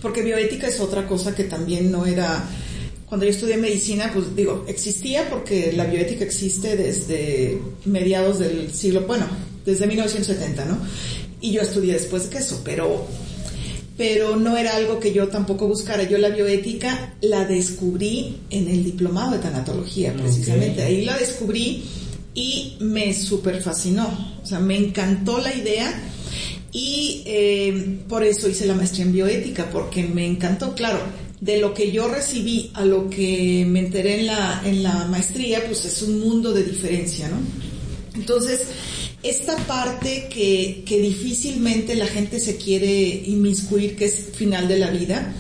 Porque 0.01 0.23
bioética 0.23 0.67
es 0.67 0.81
otra 0.81 1.07
cosa 1.07 1.35
que 1.35 1.45
también 1.45 1.91
no 1.91 2.07
era... 2.07 2.45
Cuando 3.13 3.27
yo 3.27 3.33
estudié 3.33 3.59
medicina, 3.59 4.11
pues 4.11 4.35
digo, 4.35 4.65
existía 4.67 5.29
porque 5.29 5.71
la 5.75 5.85
bioética 5.85 6.25
existe 6.25 6.79
desde 6.79 7.61
mediados 7.85 8.39
del 8.39 8.73
siglo, 8.73 9.03
bueno, 9.03 9.27
desde 9.67 9.87
1970, 9.87 10.65
¿no? 10.65 10.79
Y 11.39 11.53
yo 11.53 11.61
estudié 11.61 11.93
después 11.93 12.31
de 12.31 12.39
eso, 12.39 12.63
pero 12.65 13.07
pero 13.99 14.37
no 14.37 14.57
era 14.57 14.77
algo 14.77 14.99
que 14.99 15.13
yo 15.13 15.29
tampoco 15.29 15.69
buscara. 15.69 16.05
Yo 16.05 16.17
la 16.17 16.31
bioética 16.31 17.17
la 17.21 17.45
descubrí 17.45 18.39
en 18.49 18.69
el 18.69 18.83
diplomado 18.83 19.33
de 19.33 19.41
tanatología, 19.41 20.15
precisamente. 20.15 20.83
Ahí 20.83 21.05
la 21.05 21.19
descubrí 21.19 21.85
y 22.35 22.79
me 22.81 23.13
super 23.13 23.61
fascinó, 23.61 24.09
o 24.43 24.47
sea, 24.47 24.59
me 24.59 24.79
encantó 24.79 25.37
la 25.37 25.55
idea 25.55 25.93
y 26.73 27.25
eh, 27.27 27.99
por 28.09 28.25
eso 28.25 28.49
hice 28.49 28.65
la 28.65 28.75
maestría 28.75 29.05
en 29.05 29.13
bioética, 29.13 29.69
porque 29.69 30.03
me 30.03 30.25
encantó, 30.25 30.75
claro, 30.75 31.01
de 31.43 31.59
lo 31.59 31.75
que 31.75 31.91
yo 31.91 32.07
recibí 32.07 32.71
a 32.75 32.85
lo 32.85 33.11
que 33.11 33.67
me 33.67 33.81
enteré 33.81 34.21
en 34.21 34.27
la, 34.27 34.63
en 34.65 34.85
la 34.85 35.07
maestría, 35.07 35.67
pues 35.67 35.85
es 35.85 36.01
un 36.03 36.21
mundo 36.21 36.53
de 36.53 36.63
diferencia, 36.63 37.29
¿no? 37.29 37.39
Entonces, 38.15 38.61
esta 39.25 39.57
parte 39.57 40.29
que, 40.33 40.85
que 40.87 41.01
difícilmente 41.01 41.97
la 41.97 42.07
gente 42.07 42.39
se 42.39 42.59
quiere 42.59 43.25
inmiscuir, 43.27 43.97
que 43.97 44.05
es 44.05 44.27
final 44.37 44.69
de 44.69 44.79
la 44.79 44.91
vida, 44.91 45.35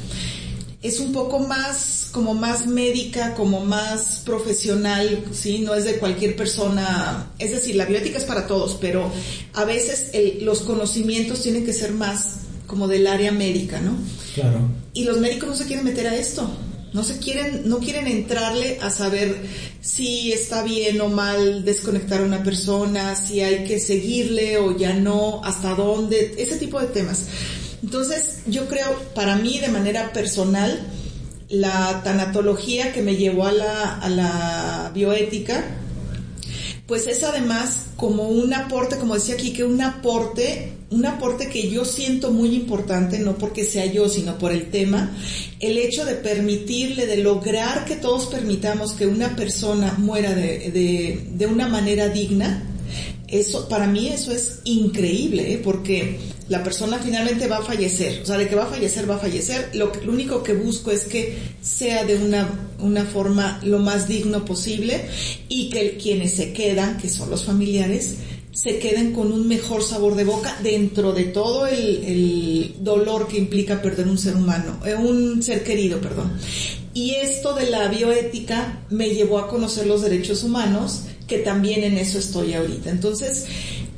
es 0.82 0.98
un 0.98 1.12
poco 1.12 1.38
más, 1.38 2.08
como 2.10 2.34
más 2.34 2.66
médica, 2.66 3.34
como 3.34 3.64
más 3.64 4.22
profesional, 4.26 5.24
¿sí? 5.30 5.60
No 5.60 5.72
es 5.72 5.84
de 5.84 5.98
cualquier 5.98 6.34
persona. 6.34 7.30
Es 7.38 7.52
decir, 7.52 7.76
la 7.76 7.84
bioética 7.84 8.18
es 8.18 8.24
para 8.24 8.48
todos, 8.48 8.76
pero 8.80 9.08
a 9.52 9.64
veces 9.64 10.10
los 10.40 10.62
conocimientos 10.62 11.42
tienen 11.42 11.64
que 11.64 11.72
ser 11.72 11.92
más 11.92 12.42
como 12.72 12.88
del 12.88 13.06
área 13.06 13.32
médica, 13.32 13.82
¿no? 13.82 13.94
Claro. 14.34 14.60
Y 14.94 15.04
los 15.04 15.18
médicos 15.18 15.46
no 15.46 15.54
se 15.54 15.66
quieren 15.66 15.84
meter 15.84 16.06
a 16.06 16.16
esto. 16.16 16.50
No 16.94 17.04
se 17.04 17.18
quieren, 17.18 17.68
no 17.68 17.80
quieren 17.80 18.06
entrarle 18.06 18.78
a 18.80 18.88
saber 18.88 19.42
si 19.82 20.32
está 20.32 20.62
bien 20.62 20.98
o 21.02 21.10
mal 21.10 21.66
desconectar 21.66 22.22
a 22.22 22.24
una 22.24 22.42
persona, 22.42 23.14
si 23.14 23.42
hay 23.42 23.64
que 23.64 23.78
seguirle 23.78 24.56
o 24.56 24.74
ya 24.74 24.94
no, 24.94 25.42
hasta 25.44 25.74
dónde, 25.74 26.34
ese 26.38 26.56
tipo 26.56 26.80
de 26.80 26.86
temas. 26.86 27.26
Entonces, 27.82 28.38
yo 28.46 28.66
creo, 28.68 28.98
para 29.14 29.36
mí, 29.36 29.58
de 29.58 29.68
manera 29.68 30.14
personal, 30.14 30.80
la 31.50 32.00
tanatología 32.02 32.94
que 32.94 33.02
me 33.02 33.16
llevó 33.16 33.48
a 33.48 33.52
la, 33.52 33.98
a 33.98 34.08
la 34.08 34.90
bioética, 34.94 35.62
pues 36.86 37.06
es 37.06 37.22
además 37.22 37.88
como 37.96 38.30
un 38.30 38.54
aporte, 38.54 38.96
como 38.96 39.12
decía 39.12 39.34
aquí, 39.34 39.52
que 39.52 39.62
un 39.62 39.82
aporte, 39.82 40.72
un 40.92 41.06
aporte 41.06 41.48
que 41.48 41.68
yo 41.68 41.84
siento 41.84 42.30
muy 42.30 42.54
importante, 42.54 43.18
no 43.18 43.38
porque 43.38 43.64
sea 43.64 43.86
yo, 43.86 44.08
sino 44.08 44.38
por 44.38 44.52
el 44.52 44.70
tema, 44.70 45.16
el 45.58 45.78
hecho 45.78 46.04
de 46.04 46.14
permitirle, 46.14 47.06
de 47.06 47.16
lograr 47.16 47.84
que 47.84 47.96
todos 47.96 48.26
permitamos 48.26 48.92
que 48.92 49.06
una 49.06 49.34
persona 49.34 49.94
muera 49.98 50.34
de, 50.34 50.70
de, 50.70 51.26
de 51.32 51.46
una 51.46 51.68
manera 51.68 52.08
digna, 52.08 52.68
eso, 53.26 53.66
para 53.68 53.86
mí 53.86 54.08
eso 54.08 54.30
es 54.30 54.60
increíble, 54.64 55.54
¿eh? 55.54 55.60
porque 55.64 56.18
la 56.48 56.62
persona 56.62 56.98
finalmente 56.98 57.46
va 57.46 57.58
a 57.58 57.62
fallecer, 57.62 58.20
o 58.22 58.26
sea, 58.26 58.36
de 58.36 58.46
que 58.46 58.54
va 58.54 58.64
a 58.64 58.66
fallecer, 58.66 59.08
va 59.08 59.14
a 59.14 59.18
fallecer. 59.18 59.70
Lo, 59.72 59.90
lo 60.04 60.12
único 60.12 60.42
que 60.42 60.52
busco 60.52 60.90
es 60.90 61.04
que 61.04 61.38
sea 61.62 62.04
de 62.04 62.16
una, 62.16 62.68
una 62.78 63.06
forma 63.06 63.58
lo 63.64 63.78
más 63.78 64.06
digno 64.06 64.44
posible 64.44 65.06
y 65.48 65.70
que 65.70 65.96
quienes 65.96 66.34
se 66.34 66.52
quedan, 66.52 66.98
que 66.98 67.08
son 67.08 67.30
los 67.30 67.44
familiares, 67.44 68.16
se 68.52 68.78
queden 68.78 69.12
con 69.12 69.32
un 69.32 69.48
mejor 69.48 69.82
sabor 69.82 70.14
de 70.14 70.24
boca 70.24 70.58
dentro 70.62 71.12
de 71.12 71.24
todo 71.24 71.66
el, 71.66 72.04
el 72.04 72.74
dolor 72.80 73.26
que 73.26 73.38
implica 73.38 73.80
perder 73.80 74.06
un 74.06 74.18
ser 74.18 74.36
humano, 74.36 74.78
eh, 74.84 74.94
un 74.94 75.42
ser 75.42 75.64
querido, 75.64 76.00
perdón. 76.00 76.32
Y 76.94 77.12
esto 77.12 77.54
de 77.54 77.70
la 77.70 77.88
bioética 77.88 78.80
me 78.90 79.10
llevó 79.10 79.38
a 79.38 79.48
conocer 79.48 79.86
los 79.86 80.02
derechos 80.02 80.44
humanos, 80.44 81.04
que 81.26 81.38
también 81.38 81.82
en 81.82 81.96
eso 81.96 82.18
estoy 82.18 82.52
ahorita. 82.52 82.90
Entonces, 82.90 83.46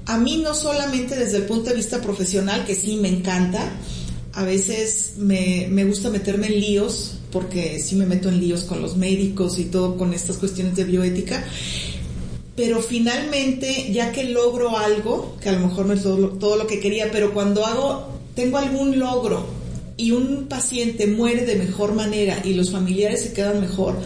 a 0.07 0.19
mí 0.19 0.37
no 0.37 0.55
solamente 0.55 1.17
desde 1.17 1.39
el 1.39 1.45
punto 1.45 1.71
de 1.71 1.77
vista 1.77 2.01
profesional, 2.01 2.65
que 2.65 2.77
sí 2.77 2.97
me 2.97 3.09
encanta, 3.09 3.73
a 4.35 4.45
veces 4.45 5.15
me, 5.19 5.67
me, 5.71 5.85
gusta 5.85 6.11
meterme 6.11 6.47
en 6.47 6.61
líos, 6.61 7.15
porque 7.33 7.81
sí 7.81 7.97
me 7.97 8.07
meto 8.07 8.29
en 8.29 8.39
líos 8.39 8.63
con 8.63 8.81
los 8.81 8.97
médicos 8.97 9.59
y 9.59 9.65
todo 9.65 9.97
con 9.97 10.15
estas 10.15 10.37
cuestiones 10.37 10.77
de 10.77 10.85
bioética, 10.85 11.45
pero 12.57 12.81
finalmente, 12.81 13.93
ya 13.93 14.13
que 14.13 14.25
logro 14.25 14.79
algo, 14.79 15.37
que 15.41 15.49
a 15.49 15.53
lo 15.53 15.67
mejor 15.67 15.87
no 15.87 15.93
es 15.93 16.03
todo 16.03 16.19
lo, 16.19 16.29
todo 16.31 16.57
lo 16.57 16.67
que 16.67 16.81
quería, 16.81 17.11
pero 17.11 17.35
cuando 17.35 17.67
hago, 17.67 18.09
tengo 18.35 18.59
algún 18.59 18.99
logro 18.99 19.47
y 19.97 20.13
un 20.13 20.47
paciente 20.47 21.07
muere 21.07 21.45
de 21.45 21.57
mejor 21.57 21.95
manera 21.95 22.41
y 22.45 22.55
los 22.55 22.71
familiares 22.71 23.23
se 23.23 23.33
quedan 23.33 23.61
mejor, 23.61 23.97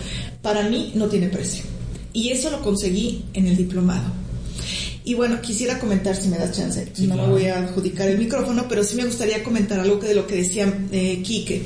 para 0.42 0.68
mí 0.68 0.92
no 0.94 1.08
tiene 1.08 1.28
precio. 1.28 1.64
Y 2.12 2.30
eso 2.30 2.50
lo 2.50 2.62
conseguí 2.62 3.24
en 3.34 3.46
el 3.46 3.56
diplomado. 3.56 4.12
Y 5.04 5.14
bueno, 5.14 5.40
quisiera 5.40 5.78
comentar 5.78 6.14
si 6.16 6.28
me 6.28 6.36
das 6.36 6.56
chance. 6.56 6.86
no 6.98 7.16
me 7.16 7.26
voy 7.26 7.46
a 7.46 7.58
adjudicar 7.58 8.08
el 8.08 8.18
micrófono, 8.18 8.66
pero 8.68 8.84
sí 8.84 8.94
me 8.96 9.04
gustaría 9.06 9.42
comentar 9.42 9.80
algo 9.80 9.98
que 9.98 10.08
de 10.08 10.14
lo 10.14 10.26
que 10.26 10.36
decía 10.36 10.86
eh, 10.92 11.22
Quique. 11.22 11.62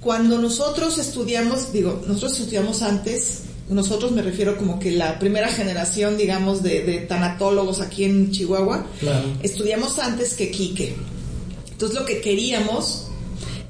Cuando 0.00 0.38
nosotros 0.38 0.98
estudiamos, 0.98 1.72
digo, 1.72 2.02
nosotros 2.08 2.40
estudiamos 2.40 2.82
antes, 2.82 3.42
nosotros 3.68 4.12
me 4.12 4.22
refiero 4.22 4.56
como 4.56 4.78
que 4.78 4.90
la 4.90 5.18
primera 5.18 5.48
generación, 5.48 6.16
digamos, 6.16 6.62
de, 6.62 6.82
de 6.82 6.98
tanatólogos 6.98 7.80
aquí 7.80 8.04
en 8.04 8.30
Chihuahua, 8.30 8.86
estudiamos 9.42 9.98
antes 9.98 10.34
que 10.34 10.50
Quique. 10.50 10.94
Entonces 11.70 11.98
lo 11.98 12.04
que 12.04 12.20
queríamos 12.20 13.08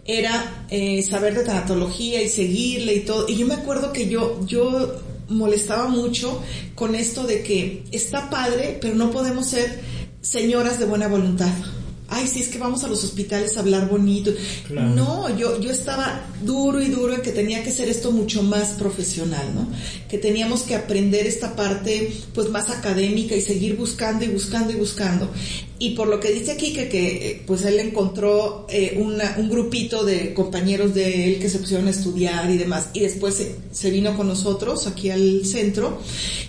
era 0.05 0.67
eh, 0.69 1.03
saber 1.03 1.35
de 1.35 1.45
tanatología 1.45 2.23
y 2.23 2.29
seguirle 2.29 2.95
y 2.97 3.01
todo. 3.01 3.29
Y 3.29 3.37
yo 3.37 3.47
me 3.47 3.55
acuerdo 3.55 3.93
que 3.93 4.09
yo, 4.09 4.45
yo 4.47 5.01
molestaba 5.29 5.89
mucho 5.89 6.43
con 6.75 6.95
esto 6.95 7.25
de 7.25 7.43
que 7.43 7.85
está 7.93 8.29
padre, 8.29 8.79
pero 8.81 8.95
no 8.95 9.11
podemos 9.11 9.47
ser 9.47 9.81
señoras 10.21 10.79
de 10.79 10.87
buena 10.87 11.09
voluntad 11.09 11.53
ay, 12.13 12.27
sí, 12.27 12.41
es 12.41 12.49
que 12.49 12.59
vamos 12.59 12.85
a 12.85 12.89
los 12.89 13.03
hospitales 13.03 13.57
a 13.57 13.61
hablar 13.61 13.89
bonito. 13.89 14.33
No, 14.71 15.35
yo, 15.37 15.61
yo 15.61 15.71
estaba 15.71 16.27
duro 16.43 16.81
y 16.81 16.89
duro 16.89 17.15
en 17.15 17.23
que 17.23 17.33
tenía 17.33 17.63
que 17.63 17.71
ser 17.71 17.89
esto 17.89 18.13
mucho 18.13 18.43
más 18.43 18.71
profesional, 18.71 19.55
¿no? 19.55 19.69
Que 20.09 20.19
teníamos 20.19 20.63
que 20.63 20.75
aprender 20.75 21.27
esta 21.27 21.57
parte, 21.57 22.13
pues, 22.35 22.49
más 22.51 22.71
académica 22.71 23.35
y 23.35 23.41
seguir 23.41 23.77
buscando 23.77 24.25
y 24.25 24.29
buscando 24.29 24.73
y 24.73 24.77
buscando. 24.77 25.31
Y 25.79 25.91
por 25.91 26.07
lo 26.07 26.21
que 26.21 26.31
dice 26.31 26.53
aquí 26.53 26.73
que, 26.73 26.89
que 26.89 27.31
eh, 27.31 27.43
pues 27.45 27.65
él 27.65 27.81
encontró 27.81 28.67
eh, 28.71 28.97
una, 29.01 29.35
un 29.39 29.49
grupito 29.49 30.05
de 30.05 30.33
compañeros 30.33 30.95
de 30.95 31.25
él 31.25 31.41
que 31.41 31.49
se 31.49 31.59
pusieron 31.59 31.89
a 31.89 31.91
estudiar 31.91 32.49
y 32.51 32.57
demás, 32.57 32.91
y 32.93 33.01
después 33.01 33.35
se, 33.35 33.57
se 33.73 33.91
vino 33.91 34.17
con 34.17 34.29
nosotros 34.29 34.87
aquí 34.87 35.11
al 35.11 35.45
centro, 35.45 35.99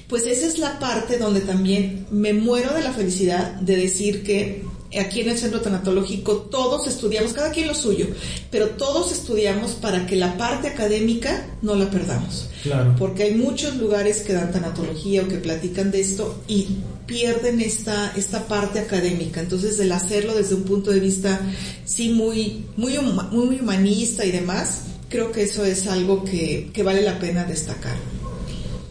pues 0.07 0.27
esa 0.27 0.45
es 0.45 0.59
la 0.59 0.77
parte 0.77 1.17
donde 1.17 1.41
también 1.41 2.05
me 2.11 2.33
muero 2.33 2.75
de 2.75 2.83
la 2.83 2.93
felicidad 2.93 3.53
de 3.55 3.75
decir 3.75 4.21
que 4.21 4.65
aquí 4.99 5.21
en 5.21 5.29
el 5.29 5.37
centro 5.37 5.61
tanatológico 5.61 6.47
todos 6.49 6.87
estudiamos, 6.87 7.33
cada 7.33 7.51
quien 7.51 7.67
lo 7.67 7.73
suyo, 7.73 8.07
pero 8.51 8.69
todos 8.69 9.11
estudiamos 9.11 9.71
para 9.71 10.05
que 10.05 10.15
la 10.15 10.37
parte 10.37 10.67
académica 10.67 11.47
no 11.61 11.75
la 11.75 11.89
perdamos. 11.89 12.49
Claro. 12.63 12.95
Porque 12.97 13.23
hay 13.23 13.35
muchos 13.35 13.75
lugares 13.75 14.21
que 14.21 14.33
dan 14.33 14.51
tanatología 14.51 15.23
o 15.23 15.27
que 15.27 15.37
platican 15.37 15.91
de 15.91 16.01
esto 16.01 16.41
y 16.47 16.77
pierden 17.05 17.61
esta, 17.61 18.13
esta 18.15 18.47
parte 18.47 18.79
académica. 18.79 19.41
Entonces, 19.41 19.79
el 19.79 19.91
hacerlo 19.91 20.33
desde 20.33 20.55
un 20.55 20.63
punto 20.63 20.91
de 20.91 20.99
vista, 20.99 21.39
sí, 21.85 22.09
muy, 22.09 22.65
muy, 22.77 22.97
muy 23.31 23.59
humanista 23.59 24.25
y 24.25 24.31
demás, 24.31 24.83
creo 25.09 25.31
que 25.31 25.43
eso 25.43 25.65
es 25.65 25.87
algo 25.87 26.23
que, 26.23 26.69
que 26.73 26.83
vale 26.83 27.01
la 27.01 27.19
pena 27.19 27.43
destacar. 27.43 27.97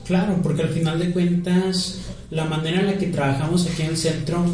Claro, 0.06 0.38
porque 0.42 0.62
al 0.62 0.70
final 0.70 0.98
de 0.98 1.10
cuentas, 1.10 1.98
la 2.30 2.44
manera 2.44 2.80
en 2.80 2.86
la 2.86 2.98
que 2.98 3.06
trabajamos 3.06 3.66
aquí 3.66 3.82
en 3.82 3.88
el 3.88 3.96
centro, 3.96 4.44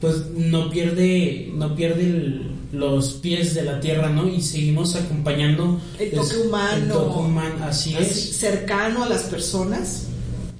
pues 0.00 0.30
no 0.30 0.70
pierde, 0.70 1.50
no 1.54 1.74
pierde 1.74 2.42
los 2.72 3.14
pies 3.14 3.54
de 3.54 3.62
la 3.62 3.80
tierra, 3.80 4.10
¿no? 4.10 4.28
Y 4.28 4.42
seguimos 4.42 4.94
acompañando 4.94 5.80
el 5.98 6.10
toque 6.10 6.36
humano, 6.36 6.76
el 6.76 6.88
toque 6.88 7.18
humano 7.18 7.64
así, 7.64 7.96
es, 7.96 8.36
cercano 8.36 9.04
a 9.04 9.08
las 9.08 9.22
personas, 9.24 10.06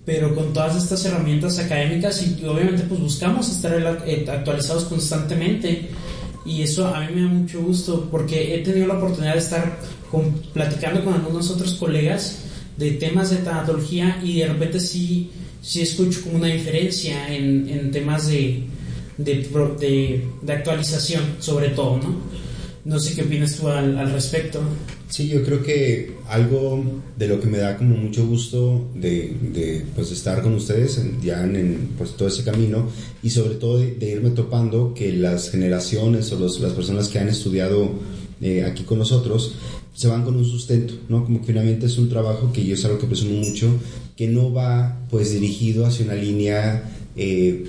pero 0.04 0.34
con 0.34 0.52
todas 0.52 0.76
estas 0.76 1.04
herramientas 1.04 1.58
académicas 1.58 2.22
y 2.22 2.44
obviamente 2.44 2.84
pues 2.84 3.00
buscamos 3.00 3.50
estar 3.50 4.02
eh, 4.06 4.24
actualizados 4.28 4.84
constantemente. 4.84 5.90
Y 6.46 6.62
eso 6.62 6.86
a 6.86 7.00
mí 7.00 7.08
me 7.12 7.22
da 7.22 7.28
mucho 7.28 7.60
gusto 7.60 8.08
porque 8.08 8.54
he 8.54 8.58
tenido 8.58 8.86
la 8.86 8.94
oportunidad 8.94 9.32
de 9.32 9.40
estar 9.40 9.80
con, 10.12 10.32
platicando 10.52 11.04
con 11.04 11.14
algunos 11.14 11.50
otros 11.50 11.74
colegas 11.74 12.44
de 12.76 12.92
temas 12.92 13.30
de 13.30 13.38
tanatología 13.38 14.20
y 14.22 14.38
de 14.38 14.46
repente 14.46 14.78
sí, 14.78 15.30
sí 15.60 15.82
escucho 15.82 16.22
como 16.22 16.36
una 16.36 16.46
diferencia 16.46 17.34
en, 17.34 17.68
en 17.68 17.90
temas 17.90 18.28
de, 18.28 18.62
de, 19.18 20.24
de, 20.42 20.52
actualización 20.52 21.22
sobre 21.38 21.70
todo, 21.70 21.98
¿no? 21.98 22.16
No 22.84 23.00
sé 23.00 23.14
qué 23.14 23.22
opinas 23.22 23.56
tú 23.56 23.66
al, 23.66 23.98
al, 23.98 24.12
respecto. 24.12 24.60
Sí, 25.08 25.26
yo 25.26 25.42
creo 25.42 25.60
que 25.60 26.14
algo 26.28 26.84
de 27.16 27.26
lo 27.26 27.40
que 27.40 27.48
me 27.48 27.58
da 27.58 27.76
como 27.76 27.96
mucho 27.96 28.24
gusto 28.26 28.88
de, 28.94 29.36
de 29.40 29.84
pues, 29.94 30.12
estar 30.12 30.40
con 30.40 30.54
ustedes 30.54 31.00
ya 31.20 31.42
en, 31.42 31.94
pues, 31.98 32.16
todo 32.16 32.28
ese 32.28 32.44
camino 32.44 32.88
y 33.24 33.30
sobre 33.30 33.56
todo 33.56 33.78
de, 33.78 34.08
irme 34.08 34.30
topando 34.30 34.94
que 34.94 35.12
las 35.12 35.50
generaciones 35.50 36.30
o 36.30 36.38
los, 36.38 36.60
las 36.60 36.74
personas 36.74 37.08
que 37.08 37.18
han 37.18 37.28
estudiado 37.28 37.90
eh, 38.40 38.64
aquí 38.64 38.84
con 38.84 38.98
nosotros 38.98 39.56
se 39.92 40.06
van 40.08 40.22
con 40.24 40.36
un 40.36 40.44
sustento, 40.44 40.94
¿no? 41.08 41.24
Como 41.24 41.40
que 41.40 41.46
finalmente 41.46 41.86
es 41.86 41.98
un 41.98 42.08
trabajo 42.08 42.52
que 42.52 42.64
yo 42.64 42.74
es 42.74 42.84
algo 42.84 42.98
que 42.98 43.06
presumo 43.06 43.40
mucho, 43.40 43.68
que 44.14 44.28
no 44.28 44.52
va 44.52 45.00
pues 45.10 45.32
dirigido 45.32 45.86
hacia 45.86 46.04
una 46.04 46.14
línea... 46.14 46.84
Eh, 47.16 47.64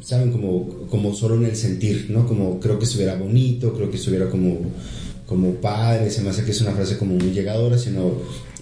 ¿saben? 0.00 0.32
Como, 0.32 0.86
como 0.88 1.14
solo 1.14 1.36
en 1.36 1.44
el 1.46 1.56
sentir, 1.56 2.06
¿no? 2.10 2.26
Como 2.26 2.60
creo 2.60 2.78
que 2.78 2.84
estuviera 2.84 3.16
bonito, 3.16 3.72
creo 3.74 3.90
que 3.90 3.96
estuviera 3.96 4.28
como, 4.28 4.58
como 5.26 5.54
padre, 5.54 6.10
se 6.10 6.22
me 6.22 6.30
hace 6.30 6.44
que 6.44 6.52
es 6.52 6.60
una 6.60 6.72
frase 6.72 6.96
como 6.96 7.14
muy 7.14 7.32
llegadora, 7.32 7.78
sino 7.78 8.12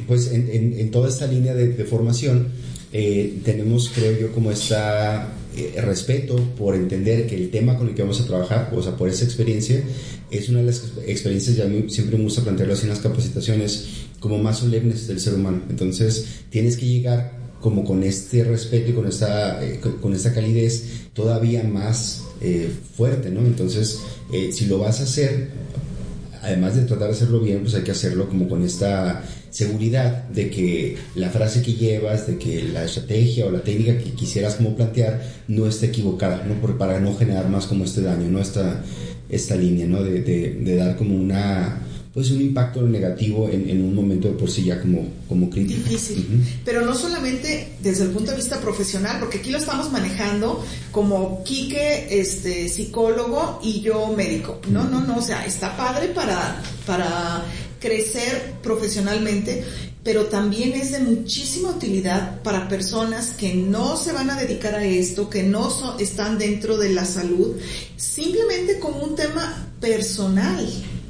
pues 0.06 0.32
en, 0.32 0.74
en, 0.78 0.90
toda 0.90 1.08
esta 1.08 1.26
línea 1.26 1.54
de, 1.54 1.84
formación 1.84 2.48
eh, 2.92 3.38
tenemos, 3.44 3.90
creo 3.94 4.18
yo, 4.18 4.32
como 4.32 4.50
esta 4.50 5.32
eh, 5.56 5.80
respeto 5.80 6.36
por 6.58 6.74
entender 6.74 7.26
que 7.26 7.34
el 7.34 7.50
tema 7.50 7.76
con 7.76 7.88
el 7.88 7.94
que 7.94 8.02
vamos 8.02 8.20
a 8.20 8.26
trabajar, 8.26 8.72
o 8.74 8.82
sea, 8.82 8.96
por 8.96 9.08
esa 9.08 9.24
experiencia, 9.24 9.82
es 10.30 10.48
una 10.48 10.58
de 10.58 10.66
las 10.66 10.82
experiencias, 11.06 11.56
ya 11.56 11.64
siempre 11.88 12.16
me 12.18 12.24
gusta 12.24 12.42
plantearlo 12.42 12.74
así 12.74 12.84
en 12.84 12.90
las 12.90 12.98
capacitaciones, 12.98 13.86
como 14.20 14.38
más 14.38 14.58
solemnes 14.58 15.06
del 15.06 15.20
ser 15.20 15.34
humano. 15.34 15.62
Entonces, 15.70 16.26
tienes 16.50 16.76
que 16.76 16.86
llegar 16.86 17.45
como 17.66 17.84
con 17.84 18.04
este 18.04 18.44
respeto 18.44 18.92
y 18.92 18.94
con 18.94 19.08
esta, 19.08 19.60
eh, 19.60 19.80
con 20.00 20.14
esta 20.14 20.32
calidez 20.32 21.08
todavía 21.14 21.64
más 21.64 22.22
eh, 22.40 22.70
fuerte, 22.96 23.28
¿no? 23.28 23.40
Entonces, 23.40 23.98
eh, 24.32 24.50
si 24.52 24.66
lo 24.66 24.78
vas 24.78 25.00
a 25.00 25.02
hacer, 25.02 25.48
además 26.42 26.76
de 26.76 26.82
tratar 26.82 27.08
de 27.08 27.14
hacerlo 27.14 27.40
bien, 27.40 27.62
pues 27.62 27.74
hay 27.74 27.82
que 27.82 27.90
hacerlo 27.90 28.28
como 28.28 28.48
con 28.48 28.62
esta 28.62 29.24
seguridad 29.50 30.28
de 30.28 30.48
que 30.48 30.96
la 31.16 31.28
frase 31.30 31.60
que 31.60 31.72
llevas, 31.72 32.28
de 32.28 32.38
que 32.38 32.62
la 32.62 32.84
estrategia 32.84 33.46
o 33.46 33.50
la 33.50 33.62
técnica 33.62 33.98
que 33.98 34.12
quisieras 34.12 34.54
como 34.54 34.76
plantear 34.76 35.20
no 35.48 35.66
esté 35.66 35.86
equivocada, 35.86 36.44
¿no? 36.46 36.54
Porque 36.60 36.78
para 36.78 37.00
no 37.00 37.16
generar 37.16 37.48
más 37.48 37.66
como 37.66 37.82
este 37.82 38.00
daño, 38.00 38.30
¿no? 38.30 38.38
Esta, 38.38 38.84
esta 39.28 39.56
línea, 39.56 39.88
¿no? 39.88 40.04
De, 40.04 40.20
de 40.20 40.76
dar 40.76 40.94
como 40.94 41.16
una 41.16 41.80
pues 42.16 42.30
un 42.30 42.40
impacto 42.40 42.80
negativo 42.80 43.46
en, 43.46 43.68
en, 43.68 43.82
un 43.82 43.94
momento 43.94 44.28
de 44.28 44.32
por 44.32 44.50
sí 44.50 44.64
ya 44.64 44.80
como, 44.80 45.06
como 45.28 45.50
crítico. 45.50 45.86
Difícil. 45.86 46.42
Pero 46.64 46.80
no 46.80 46.94
solamente 46.94 47.74
desde 47.82 48.04
el 48.04 48.10
punto 48.10 48.30
de 48.30 48.38
vista 48.38 48.58
profesional, 48.58 49.18
porque 49.20 49.36
aquí 49.36 49.50
lo 49.50 49.58
estamos 49.58 49.92
manejando 49.92 50.64
como 50.92 51.44
Quique, 51.44 52.06
este, 52.08 52.70
psicólogo 52.70 53.60
y 53.62 53.82
yo 53.82 54.14
médico. 54.16 54.62
No, 54.70 54.84
no, 54.84 55.02
no, 55.02 55.18
o 55.18 55.20
sea, 55.20 55.44
está 55.44 55.76
padre 55.76 56.08
para, 56.08 56.62
para 56.86 57.44
crecer 57.78 58.54
profesionalmente, 58.62 59.62
pero 60.02 60.24
también 60.24 60.72
es 60.72 60.92
de 60.92 61.00
muchísima 61.00 61.68
utilidad 61.68 62.40
para 62.40 62.66
personas 62.66 63.32
que 63.32 63.52
no 63.52 63.98
se 63.98 64.12
van 64.12 64.30
a 64.30 64.40
dedicar 64.40 64.74
a 64.74 64.82
esto, 64.86 65.28
que 65.28 65.42
no 65.42 65.70
están 65.98 66.38
dentro 66.38 66.78
de 66.78 66.94
la 66.94 67.04
salud, 67.04 67.56
simplemente 67.98 68.78
como 68.78 69.00
un 69.00 69.14
tema 69.16 69.68
personal. 69.82 70.66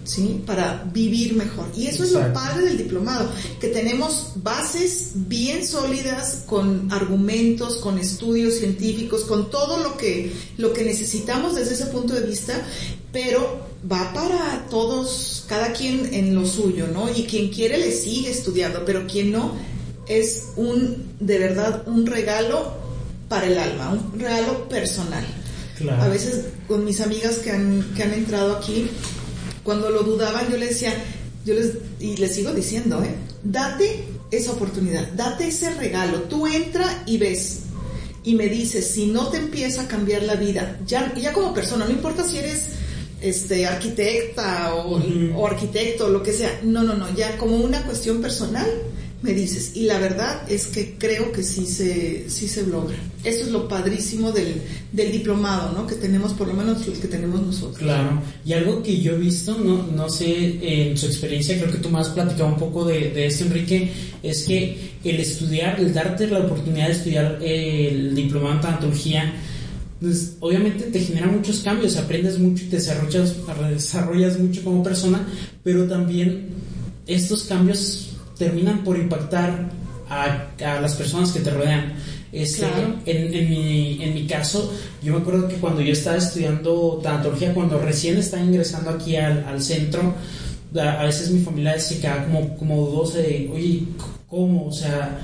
¿Sí? 0.06 0.42
Para 0.46 0.88
vivir 0.92 1.34
mejor. 1.34 1.66
Y 1.76 1.88
eso 1.88 2.04
es 2.04 2.12
lo 2.12 2.32
padre 2.32 2.64
del 2.64 2.78
diplomado, 2.78 3.30
que 3.60 3.68
tenemos 3.68 4.32
bases 4.36 5.10
bien 5.14 5.66
sólidas 5.66 6.44
con 6.46 6.90
argumentos, 6.92 7.76
con 7.76 7.98
estudios 7.98 8.54
científicos, 8.54 9.24
con 9.24 9.50
todo 9.50 9.82
lo 9.82 9.96
que, 9.96 10.32
lo 10.56 10.72
que 10.72 10.84
necesitamos 10.84 11.54
desde 11.54 11.74
ese 11.74 11.86
punto 11.86 12.14
de 12.14 12.22
vista, 12.22 12.64
pero 13.12 13.66
va 13.90 14.12
para 14.12 14.66
todos, 14.70 15.44
cada 15.48 15.72
quien 15.72 16.14
en 16.14 16.34
lo 16.34 16.46
suyo, 16.46 16.86
¿no? 16.88 17.08
Y 17.14 17.24
quien 17.24 17.50
quiere 17.50 17.78
le 17.78 17.92
sigue 17.92 18.30
estudiando, 18.30 18.84
pero 18.84 19.06
quien 19.06 19.32
no 19.32 19.54
es 20.08 20.50
un, 20.56 21.14
de 21.20 21.38
verdad, 21.38 21.86
un 21.86 22.06
regalo 22.06 22.74
para 23.28 23.46
el 23.46 23.58
alma, 23.58 23.90
un 23.90 24.18
regalo 24.18 24.68
personal. 24.68 25.24
A 26.00 26.08
veces 26.08 26.46
con 26.66 26.84
mis 26.84 27.00
amigas 27.00 27.36
que 27.38 27.50
han, 27.50 27.92
que 27.94 28.02
han 28.02 28.14
entrado 28.14 28.56
aquí, 28.56 28.88
cuando 29.66 29.90
lo 29.90 30.04
dudaban, 30.04 30.48
yo 30.48 30.56
les 30.56 30.70
decía, 30.70 30.94
yo 31.44 31.54
les, 31.54 31.72
y 31.98 32.16
les 32.16 32.34
sigo 32.34 32.52
diciendo, 32.52 33.02
¿eh? 33.02 33.14
Date 33.42 34.04
esa 34.30 34.52
oportunidad, 34.52 35.08
date 35.12 35.48
ese 35.48 35.74
regalo. 35.74 36.22
Tú 36.22 36.46
entra 36.46 37.02
y 37.04 37.18
ves. 37.18 37.62
Y 38.22 38.34
me 38.34 38.48
dices, 38.48 38.86
si 38.86 39.06
no 39.06 39.28
te 39.28 39.38
empieza 39.38 39.82
a 39.82 39.88
cambiar 39.88 40.22
la 40.22 40.36
vida, 40.36 40.78
ya, 40.86 41.12
ya 41.14 41.32
como 41.32 41.52
persona, 41.52 41.84
no 41.84 41.90
importa 41.90 42.24
si 42.24 42.38
eres 42.38 42.62
este 43.20 43.66
arquitecta 43.66 44.74
o, 44.74 45.00
o 45.34 45.46
arquitecto 45.46 46.06
o 46.06 46.10
lo 46.10 46.22
que 46.22 46.32
sea, 46.32 46.60
no, 46.62 46.82
no, 46.82 46.94
no, 46.94 47.12
ya 47.14 47.36
como 47.36 47.56
una 47.56 47.82
cuestión 47.82 48.20
personal, 48.20 48.68
me 49.22 49.32
dices. 49.32 49.72
Y 49.74 49.84
la 49.84 49.98
verdad 49.98 50.42
es 50.50 50.66
que 50.66 50.96
creo 50.98 51.32
que 51.32 51.42
sí 51.42 51.66
se, 51.66 52.28
sí 52.28 52.48
se 52.48 52.66
logra. 52.66 52.96
Eso 53.24 53.44
es 53.44 53.50
lo 53.50 53.66
padrísimo 53.66 54.30
del, 54.30 54.62
del 54.92 55.12
diplomado, 55.12 55.72
¿no? 55.72 55.86
Que 55.86 55.96
tenemos, 55.96 56.32
por 56.34 56.48
lo 56.48 56.54
menos 56.54 56.86
los 56.86 56.98
que 56.98 57.08
tenemos 57.08 57.40
nosotros. 57.42 57.78
Claro. 57.78 58.20
Y 58.44 58.52
algo 58.52 58.82
que 58.82 59.00
yo 59.00 59.14
he 59.14 59.18
visto, 59.18 59.58
no, 59.58 59.86
no 59.86 60.08
sé, 60.08 60.90
en 60.90 60.96
su 60.96 61.06
experiencia, 61.06 61.58
creo 61.58 61.72
que 61.72 61.78
tú 61.78 61.90
me 61.90 61.98
has 61.98 62.10
platicado 62.10 62.48
un 62.48 62.58
poco 62.58 62.84
de, 62.84 63.10
de 63.10 63.26
esto, 63.26 63.44
Enrique, 63.44 63.90
es 64.22 64.44
que 64.44 64.92
el 65.02 65.20
estudiar, 65.20 65.80
el 65.80 65.92
darte 65.92 66.26
la 66.26 66.40
oportunidad 66.40 66.86
de 66.86 66.92
estudiar 66.92 67.38
el 67.42 68.14
diplomado 68.14 68.56
en 68.56 68.60
tanatología, 68.60 69.32
pues 70.00 70.36
obviamente 70.40 70.84
te 70.84 71.00
genera 71.00 71.26
muchos 71.26 71.60
cambios, 71.60 71.96
aprendes 71.96 72.38
mucho 72.38 72.64
y 72.64 72.66
te 72.68 72.76
desarrollas, 72.76 73.34
desarrollas 73.70 74.38
mucho 74.38 74.62
como 74.62 74.82
persona, 74.82 75.26
pero 75.64 75.86
también 75.88 76.48
estos 77.06 77.44
cambios 77.44 78.15
terminan 78.38 78.84
por 78.84 78.96
impactar 78.96 79.68
a, 80.08 80.46
a 80.64 80.80
las 80.80 80.94
personas 80.94 81.32
que 81.32 81.40
te 81.40 81.50
rodean. 81.50 81.94
Este, 82.32 82.66
en, 83.06 83.34
en, 83.34 83.50
mi, 83.50 84.02
en 84.02 84.14
mi 84.14 84.26
caso, 84.26 84.72
yo 85.02 85.14
me 85.14 85.20
acuerdo 85.20 85.48
que 85.48 85.56
cuando 85.56 85.80
yo 85.80 85.92
estaba 85.92 86.16
estudiando 86.16 87.00
tanatología, 87.02 87.54
cuando 87.54 87.78
recién 87.78 88.18
estaba 88.18 88.42
ingresando 88.42 88.90
aquí 88.90 89.16
al, 89.16 89.44
al 89.44 89.62
centro, 89.62 90.14
a, 90.78 91.04
veces 91.04 91.30
mi 91.30 91.40
familia 91.40 91.78
se 91.78 91.98
quedaba 91.98 92.24
como, 92.24 92.56
como 92.56 92.86
dudosa 92.86 93.18
de, 93.18 93.50
oye, 93.52 93.84
¿cómo? 94.28 94.66
O 94.66 94.72
sea, 94.72 95.18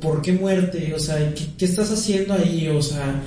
¿por, 0.00 0.22
qué 0.22 0.32
muerte? 0.32 0.94
O 0.94 0.98
sea, 0.98 1.34
¿qué, 1.34 1.44
¿qué, 1.58 1.64
estás 1.66 1.90
haciendo 1.90 2.32
ahí? 2.32 2.68
O 2.68 2.80
sea, 2.80 3.22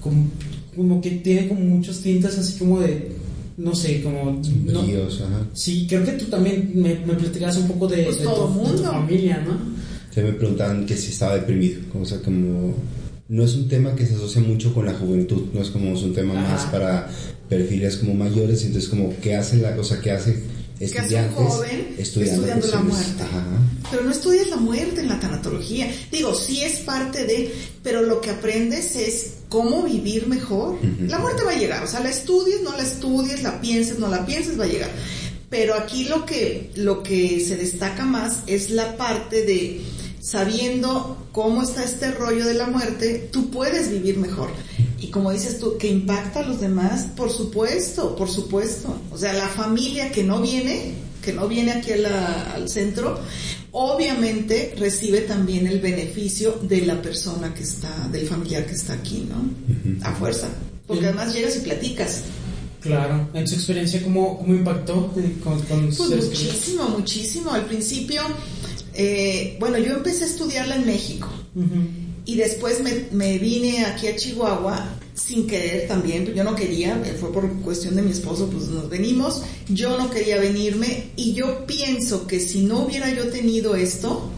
como, 0.00 0.28
como 0.76 1.00
que 1.00 1.10
tiene 1.10 1.48
como 1.48 1.60
muchos 1.60 2.00
tintes 2.00 2.36
así 2.38 2.58
como 2.58 2.80
de 2.80 3.16
no 3.56 3.74
sé, 3.74 4.02
como... 4.02 4.40
No, 4.64 4.84
sí, 5.52 5.86
creo 5.88 6.04
que 6.04 6.12
tú 6.12 6.26
también 6.26 6.72
me, 6.74 6.94
me 7.06 7.14
platicabas 7.14 7.56
un 7.58 7.68
poco 7.68 7.88
de, 7.88 8.04
pues 8.04 8.18
de, 8.18 8.24
tu, 8.24 8.82
familia, 8.82 9.42
¿no? 9.46 9.58
Se 10.12 10.22
me 10.22 10.32
preguntaban 10.32 10.86
que 10.86 10.96
si 10.96 11.12
estaba 11.12 11.36
deprimido, 11.36 11.80
o 12.00 12.04
sea, 12.04 12.20
como... 12.20 12.74
No 13.28 13.44
es 13.44 13.54
un 13.54 13.66
tema 13.66 13.94
que 13.94 14.04
se 14.04 14.14
asocia 14.14 14.42
mucho 14.42 14.74
con 14.74 14.84
la 14.84 14.92
juventud, 14.92 15.44
no 15.54 15.62
es 15.62 15.70
como 15.70 15.94
es 15.94 16.02
un 16.02 16.12
tema 16.12 16.34
más 16.34 16.64
para 16.66 17.08
perfiles 17.48 17.96
como 17.96 18.12
mayores, 18.12 18.64
entonces 18.64 18.90
como, 18.90 19.14
¿qué 19.22 19.36
hace 19.36 19.56
la 19.56 19.74
cosa? 19.74 20.00
¿Qué 20.02 20.10
hace 20.10 20.42
estudiantes 20.84 21.36
que 21.36 21.44
joven 21.44 21.94
estudiando, 21.98 22.66
la 22.66 22.80
muerte. 22.80 23.24
Pero 23.90 24.04
no 24.04 24.10
estudias 24.10 24.48
la 24.48 24.56
muerte 24.56 25.00
en 25.00 25.08
la 25.08 25.20
tanatología. 25.20 25.90
Digo, 26.10 26.34
sí 26.34 26.62
es 26.62 26.80
parte 26.80 27.24
de, 27.24 27.52
pero 27.82 28.02
lo 28.02 28.20
que 28.20 28.30
aprendes 28.30 28.96
es 28.96 29.34
cómo 29.48 29.82
vivir 29.82 30.26
mejor. 30.26 30.78
La 31.08 31.18
muerte 31.18 31.44
va 31.44 31.52
a 31.52 31.56
llegar, 31.56 31.82
o 31.82 31.86
sea, 31.86 32.00
la 32.00 32.10
estudies, 32.10 32.62
no 32.62 32.76
la 32.76 32.82
estudies, 32.82 33.42
la 33.42 33.60
pienses, 33.60 33.98
no 33.98 34.08
la 34.08 34.24
pienses, 34.24 34.58
va 34.58 34.64
a 34.64 34.68
llegar. 34.68 34.90
Pero 35.50 35.74
aquí 35.74 36.04
lo 36.04 36.24
que, 36.24 36.70
lo 36.76 37.02
que 37.02 37.38
se 37.40 37.56
destaca 37.56 38.06
más 38.06 38.38
es 38.46 38.70
la 38.70 38.96
parte 38.96 39.44
de 39.44 39.82
sabiendo 40.22 41.16
cómo 41.32 41.62
está 41.62 41.82
este 41.82 42.12
rollo 42.12 42.46
de 42.46 42.54
la 42.54 42.68
muerte, 42.68 43.28
tú 43.32 43.50
puedes 43.50 43.90
vivir 43.90 44.18
mejor. 44.18 44.50
Y 45.00 45.08
como 45.08 45.32
dices 45.32 45.58
tú, 45.58 45.76
que 45.76 45.88
impacta 45.88 46.40
a 46.40 46.42
los 46.44 46.60
demás, 46.60 47.08
por 47.16 47.30
supuesto, 47.30 48.14
por 48.14 48.30
supuesto. 48.30 48.96
O 49.10 49.18
sea, 49.18 49.32
la 49.32 49.48
familia 49.48 50.12
que 50.12 50.22
no 50.22 50.40
viene, 50.40 50.94
que 51.20 51.32
no 51.32 51.48
viene 51.48 51.72
aquí 51.72 51.90
al 51.90 52.68
centro, 52.68 53.18
obviamente 53.72 54.74
recibe 54.78 55.22
también 55.22 55.66
el 55.66 55.80
beneficio 55.80 56.56
de 56.62 56.82
la 56.82 57.02
persona 57.02 57.52
que 57.52 57.64
está, 57.64 58.08
del 58.12 58.28
familiar 58.28 58.64
que 58.64 58.74
está 58.74 58.92
aquí, 58.92 59.28
¿no? 59.28 60.06
A 60.06 60.12
fuerza. 60.12 60.48
Porque 60.86 61.06
además 61.06 61.34
llegas 61.34 61.56
y 61.56 61.60
platicas. 61.60 62.22
Claro, 62.80 63.28
en 63.34 63.46
su 63.46 63.54
experiencia, 63.54 64.02
¿cómo, 64.02 64.38
cómo 64.38 64.54
impactó 64.54 65.12
con, 65.42 65.60
con 65.62 65.86
pues 65.86 65.98
muchísimo, 65.98 66.88
muchísimo. 66.88 67.52
Al 67.52 67.64
principio, 67.64 68.22
eh, 68.94 69.56
bueno, 69.58 69.78
yo 69.78 69.94
empecé 69.94 70.24
a 70.24 70.26
estudiarla 70.26 70.76
en 70.76 70.86
México 70.86 71.28
y 72.24 72.36
después 72.36 72.82
me, 72.82 73.06
me, 73.12 73.38
vine 73.38 73.84
aquí 73.84 74.06
a 74.06 74.16
Chihuahua 74.16 74.98
sin 75.14 75.46
querer 75.46 75.88
también, 75.88 76.32
yo 76.34 76.44
no 76.44 76.54
quería, 76.54 77.02
fue 77.20 77.32
por 77.32 77.48
cuestión 77.60 77.96
de 77.96 78.02
mi 78.02 78.12
esposo, 78.12 78.48
pues 78.48 78.68
nos 78.68 78.88
venimos, 78.88 79.42
yo 79.68 79.98
no 79.98 80.10
quería 80.10 80.38
venirme 80.38 81.10
y 81.16 81.34
yo 81.34 81.66
pienso 81.66 82.26
que 82.26 82.40
si 82.40 82.62
no 82.62 82.80
hubiera 82.80 83.12
yo 83.14 83.28
tenido 83.28 83.74
esto, 83.74 84.30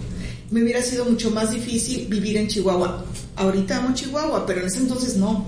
me 0.51 0.63
hubiera 0.63 0.83
sido 0.83 1.05
mucho 1.05 1.31
más 1.31 1.51
difícil 1.51 2.07
vivir 2.07 2.37
en 2.37 2.49
Chihuahua. 2.49 3.05
Ahorita 3.37 3.79
amo 3.79 3.95
Chihuahua, 3.95 4.47
pero 4.47 4.61
en 4.61 4.67
ese 4.67 4.79
entonces 4.79 5.17
no. 5.17 5.47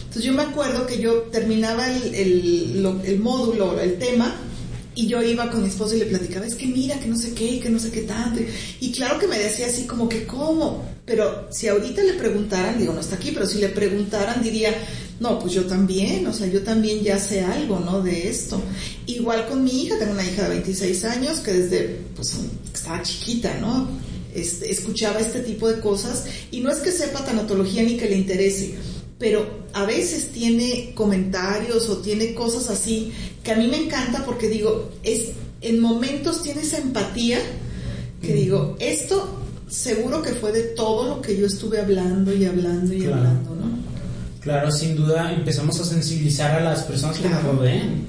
Entonces 0.00 0.24
yo 0.24 0.32
me 0.32 0.42
acuerdo 0.42 0.86
que 0.86 1.00
yo 1.00 1.22
terminaba 1.30 1.88
el, 1.94 2.14
el, 2.14 3.00
el 3.04 3.20
módulo, 3.20 3.80
el 3.80 3.98
tema, 3.98 4.34
y 4.98 5.06
yo 5.06 5.22
iba 5.22 5.48
con 5.48 5.62
mi 5.62 5.68
esposo 5.68 5.94
y 5.94 6.00
le 6.00 6.06
platicaba, 6.06 6.44
es 6.44 6.56
que 6.56 6.66
mira, 6.66 6.98
que 6.98 7.06
no 7.06 7.16
sé 7.16 7.32
qué, 7.32 7.60
que 7.60 7.70
no 7.70 7.78
sé 7.78 7.92
qué 7.92 8.00
tanto. 8.00 8.40
Y 8.80 8.90
claro 8.90 9.16
que 9.20 9.28
me 9.28 9.38
decía 9.38 9.68
así 9.68 9.84
como 9.84 10.08
que, 10.08 10.26
¿cómo? 10.26 10.84
Pero 11.06 11.46
si 11.52 11.68
ahorita 11.68 12.02
le 12.02 12.14
preguntaran, 12.14 12.80
digo, 12.80 12.92
no 12.92 12.98
está 12.98 13.14
aquí, 13.14 13.30
pero 13.30 13.46
si 13.46 13.58
le 13.60 13.68
preguntaran 13.68 14.42
diría, 14.42 14.74
no, 15.20 15.38
pues 15.38 15.52
yo 15.52 15.66
también, 15.66 16.26
o 16.26 16.32
sea, 16.32 16.48
yo 16.48 16.64
también 16.64 17.00
ya 17.00 17.20
sé 17.20 17.42
algo, 17.42 17.78
¿no? 17.78 18.02
De 18.02 18.28
esto. 18.28 18.60
Igual 19.06 19.46
con 19.46 19.62
mi 19.62 19.84
hija, 19.84 19.96
tengo 20.00 20.14
una 20.14 20.24
hija 20.24 20.42
de 20.42 20.48
26 20.48 21.04
años 21.04 21.38
que 21.38 21.52
desde, 21.52 22.00
pues, 22.16 22.34
estaba 22.74 23.00
chiquita, 23.00 23.56
¿no? 23.60 23.88
Este, 24.34 24.68
escuchaba 24.68 25.20
este 25.20 25.40
tipo 25.40 25.68
de 25.68 25.78
cosas 25.78 26.24
y 26.50 26.58
no 26.58 26.72
es 26.72 26.78
que 26.78 26.90
sepa 26.90 27.24
tanatología 27.24 27.84
ni 27.84 27.96
que 27.96 28.08
le 28.08 28.16
interese, 28.16 28.74
pero 29.18 29.66
a 29.72 29.84
veces 29.84 30.28
tiene 30.28 30.92
comentarios 30.94 31.88
o 31.88 31.98
tiene 31.98 32.34
cosas 32.34 32.70
así 32.70 33.12
que 33.42 33.52
a 33.52 33.56
mí 33.56 33.66
me 33.66 33.84
encanta 33.84 34.24
porque 34.24 34.48
digo, 34.48 34.90
es 35.02 35.30
en 35.60 35.80
momentos 35.80 36.42
tiene 36.42 36.62
esa 36.62 36.78
empatía 36.78 37.38
que 38.22 38.32
digo, 38.32 38.76
esto 38.78 39.42
seguro 39.68 40.22
que 40.22 40.30
fue 40.30 40.52
de 40.52 40.62
todo 40.62 41.16
lo 41.16 41.22
que 41.22 41.36
yo 41.36 41.46
estuve 41.46 41.80
hablando 41.80 42.34
y 42.34 42.44
hablando 42.44 42.94
y 42.94 43.04
hablando, 43.04 43.54
¿no? 43.54 43.78
Claro, 44.40 44.70
sin 44.70 44.96
duda 44.96 45.32
empezamos 45.32 45.78
a 45.80 45.84
sensibilizar 45.84 46.52
a 46.52 46.60
las 46.60 46.82
personas 46.84 47.18
que 47.18 47.28
nos 47.28 47.42
rodean. 47.42 48.06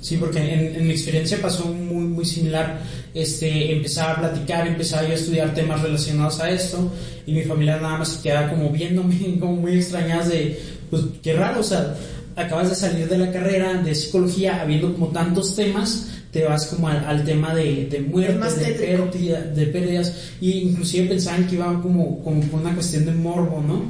Sí, 0.00 0.16
porque 0.16 0.38
en, 0.76 0.86
mi 0.86 0.92
experiencia 0.92 1.40
pasó 1.40 1.66
muy, 1.66 2.04
muy 2.04 2.24
similar. 2.24 2.80
Este, 3.14 3.72
empezaba 3.72 4.12
a 4.12 4.20
platicar, 4.20 4.66
empezaba 4.66 5.02
yo 5.02 5.10
a 5.10 5.14
estudiar 5.14 5.54
temas 5.54 5.82
relacionados 5.82 6.40
a 6.40 6.50
esto 6.50 6.90
y 7.26 7.32
mi 7.32 7.42
familia 7.42 7.76
nada 7.76 7.98
más 7.98 8.08
se 8.08 8.22
quedaba 8.22 8.48
como 8.50 8.70
viéndome, 8.70 9.36
como 9.40 9.56
muy 9.56 9.74
extrañadas 9.76 10.30
de, 10.30 10.58
pues 10.90 11.02
qué 11.22 11.34
raro, 11.34 11.60
o 11.60 11.64
sea, 11.64 11.94
acabas 12.36 12.70
de 12.70 12.74
salir 12.74 13.08
de 13.08 13.18
la 13.18 13.30
carrera 13.30 13.74
de 13.74 13.94
psicología 13.94 14.62
habiendo 14.62 14.92
como 14.94 15.08
tantos 15.08 15.54
temas, 15.54 16.08
te 16.30 16.44
vas 16.44 16.66
como 16.66 16.88
al, 16.88 17.24
tema 17.24 17.54
de, 17.54 17.86
de 17.86 18.00
muerte, 18.00 18.64
de, 18.64 18.72
pérdida, 18.72 19.42
de 19.42 19.66
pérdidas, 19.66 20.14
y 20.40 20.52
inclusive 20.60 21.08
pensaban 21.08 21.46
que 21.46 21.56
iba 21.56 21.80
como, 21.82 22.24
como 22.24 22.40
por 22.42 22.60
una 22.60 22.72
cuestión 22.74 23.04
de 23.04 23.12
morbo, 23.12 23.60
¿no? 23.60 23.82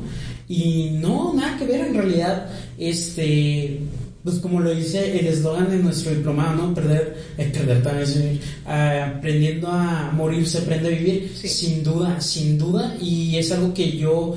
Y 0.49 0.91
no, 1.01 1.33
nada 1.35 1.57
que 1.57 1.67
ver, 1.67 1.87
en 1.87 1.95
realidad, 1.95 2.51
este 2.77 3.79
pues 4.25 4.39
como 4.39 4.61
lo 4.61 4.75
dice 4.75 5.19
el 5.19 5.27
eslogan 5.27 5.71
de 5.71 5.79
nuestro 5.79 6.15
diplomado, 6.15 6.55
¿no? 6.55 6.75
Perder, 6.75 7.17
eh, 7.39 7.51
perder 7.53 7.83
también, 7.83 8.41
uh, 8.65 9.17
aprendiendo 9.17 9.69
a 9.69 10.13
morir 10.13 10.47
se 10.47 10.59
aprende 10.59 10.89
a 10.89 10.99
vivir, 10.99 11.33
sin 11.37 11.83
duda, 11.83 12.21
sin 12.21 12.57
duda, 12.57 12.97
y 13.01 13.37
es 13.37 13.51
algo 13.51 13.75
que 13.75 13.97
yo 13.97 14.37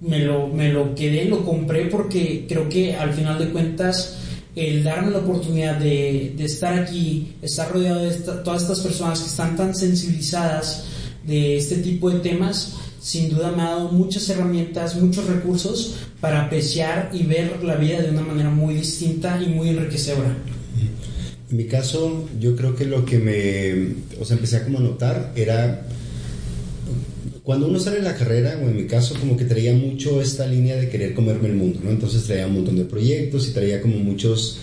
me 0.00 0.20
lo, 0.20 0.48
me 0.48 0.72
lo 0.72 0.94
quedé, 0.94 1.26
lo 1.26 1.44
compré 1.44 1.86
porque 1.86 2.46
creo 2.48 2.68
que 2.68 2.94
al 2.94 3.12
final 3.12 3.38
de 3.38 3.50
cuentas 3.50 4.18
el 4.54 4.84
darme 4.84 5.10
la 5.10 5.18
oportunidad 5.18 5.76
de, 5.76 6.34
de 6.36 6.44
estar 6.44 6.78
aquí, 6.78 7.34
estar 7.40 7.70
rodeado 7.70 8.00
de 8.04 8.10
todas 8.44 8.62
estas 8.62 8.80
personas 8.80 9.20
que 9.20 9.28
están 9.28 9.56
tan 9.56 9.74
sensibilizadas 9.74 10.84
de 11.24 11.56
este 11.56 11.76
tipo 11.76 12.10
de 12.10 12.20
temas, 12.20 12.76
sin 13.02 13.30
duda 13.30 13.50
me 13.50 13.62
ha 13.62 13.70
dado 13.70 13.88
muchas 13.90 14.28
herramientas, 14.28 14.94
muchos 14.96 15.26
recursos 15.26 15.96
para 16.20 16.44
apreciar 16.44 17.10
y 17.12 17.24
ver 17.24 17.62
la 17.64 17.74
vida 17.74 18.00
de 18.00 18.10
una 18.10 18.22
manera 18.22 18.50
muy 18.50 18.74
distinta 18.74 19.42
y 19.42 19.48
muy 19.48 19.70
enriquecedora. 19.70 20.36
En 21.50 21.56
mi 21.56 21.66
caso, 21.66 22.28
yo 22.40 22.56
creo 22.56 22.76
que 22.76 22.86
lo 22.86 23.04
que 23.04 23.18
me, 23.18 24.20
o 24.20 24.24
sea, 24.24 24.36
empecé 24.36 24.56
a 24.56 24.64
como 24.64 24.78
notar 24.78 25.32
era 25.36 25.86
cuando 27.42 27.66
uno 27.66 27.80
sale 27.80 27.96
de 27.96 28.02
la 28.02 28.14
carrera, 28.14 28.58
o 28.62 28.68
en 28.68 28.76
mi 28.76 28.86
caso, 28.86 29.16
como 29.18 29.36
que 29.36 29.44
traía 29.44 29.74
mucho 29.74 30.22
esta 30.22 30.46
línea 30.46 30.76
de 30.76 30.88
querer 30.88 31.12
comerme 31.12 31.48
el 31.48 31.56
mundo, 31.56 31.80
¿no? 31.82 31.90
Entonces 31.90 32.22
traía 32.22 32.46
un 32.46 32.54
montón 32.54 32.76
de 32.76 32.84
proyectos 32.84 33.48
y 33.48 33.50
traía 33.50 33.82
como 33.82 33.96
muchos 33.96 34.58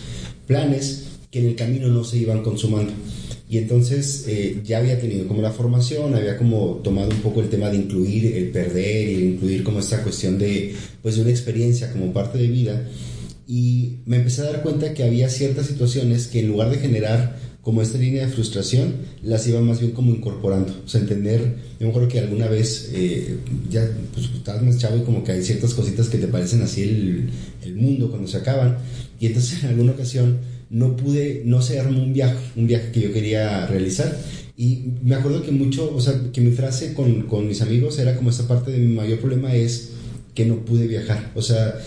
planes 0.47 1.07
que 1.29 1.39
en 1.39 1.47
el 1.47 1.55
camino 1.55 1.89
no 1.89 2.05
se 2.05 2.17
iban 2.17 2.41
consumando. 2.41 2.93
Y 3.49 3.57
entonces 3.57 4.25
eh, 4.27 4.61
ya 4.63 4.77
había 4.77 4.99
tenido 4.99 5.27
como 5.27 5.41
la 5.41 5.51
formación, 5.51 6.13
había 6.13 6.37
como 6.37 6.81
tomado 6.83 7.09
un 7.09 7.17
poco 7.17 7.41
el 7.41 7.49
tema 7.49 7.71
de 7.71 7.77
incluir 7.77 8.35
el 8.35 8.49
perder 8.49 9.09
y 9.09 9.23
incluir 9.23 9.63
como 9.63 9.79
esta 9.79 10.03
cuestión 10.03 10.37
de, 10.37 10.75
pues, 11.01 11.15
de 11.15 11.23
una 11.23 11.31
experiencia 11.31 11.91
como 11.91 12.13
parte 12.13 12.37
de 12.37 12.47
vida. 12.47 12.87
Y 13.47 13.95
me 14.05 14.17
empecé 14.17 14.41
a 14.41 14.51
dar 14.51 14.61
cuenta 14.61 14.93
que 14.93 15.03
había 15.03 15.29
ciertas 15.29 15.65
situaciones 15.65 16.27
que 16.27 16.41
en 16.41 16.47
lugar 16.47 16.69
de 16.69 16.77
generar 16.77 17.39
como 17.63 17.81
esta 17.81 17.97
línea 17.97 18.25
de 18.25 18.31
frustración, 18.31 18.93
las 19.23 19.47
iba 19.47 19.59
más 19.61 19.79
bien 19.79 19.93
como 19.93 20.11
incorporando. 20.11 20.73
O 20.85 20.87
sea, 20.87 21.01
entender, 21.01 21.55
yo 21.79 21.87
me 21.87 21.89
acuerdo 21.89 22.07
que 22.07 22.19
alguna 22.19 22.47
vez, 22.47 22.91
eh, 22.93 23.37
ya 23.69 23.89
pues 24.13 24.27
estabas 24.27 24.61
más 24.61 24.77
chavo 24.77 24.97
y 24.97 25.01
como 25.01 25.23
que 25.23 25.31
hay 25.31 25.43
ciertas 25.43 25.73
cositas 25.73 26.07
que 26.07 26.19
te 26.19 26.27
parecen 26.27 26.61
así 26.61 26.83
el, 26.83 27.29
el 27.63 27.75
mundo 27.75 28.09
cuando 28.09 28.27
se 28.27 28.37
acaban. 28.37 28.77
Y 29.19 29.25
entonces 29.25 29.63
en 29.63 29.69
alguna 29.69 29.91
ocasión 29.93 30.37
no 30.69 30.95
pude, 30.95 31.43
no 31.45 31.61
se 31.61 31.79
armó 31.79 32.03
un 32.03 32.13
viaje, 32.13 32.37
un 32.55 32.67
viaje 32.67 32.91
que 32.91 33.01
yo 33.01 33.13
quería 33.13 33.65
realizar. 33.67 34.17
Y 34.55 34.83
me 35.03 35.15
acuerdo 35.15 35.41
que 35.41 35.51
mucho, 35.51 35.93
o 35.95 36.01
sea, 36.01 36.13
que 36.33 36.41
mi 36.41 36.51
frase 36.51 36.93
con, 36.93 37.23
con 37.23 37.47
mis 37.47 37.61
amigos 37.61 37.97
era 37.97 38.15
como 38.15 38.29
esta 38.29 38.47
parte 38.47 38.71
de 38.71 38.77
mi 38.77 38.93
mayor 38.93 39.19
problema 39.19 39.55
es 39.55 39.91
que 40.35 40.45
no 40.45 40.63
pude 40.65 40.87
viajar. 40.87 41.31
O 41.35 41.41
sea, 41.41 41.79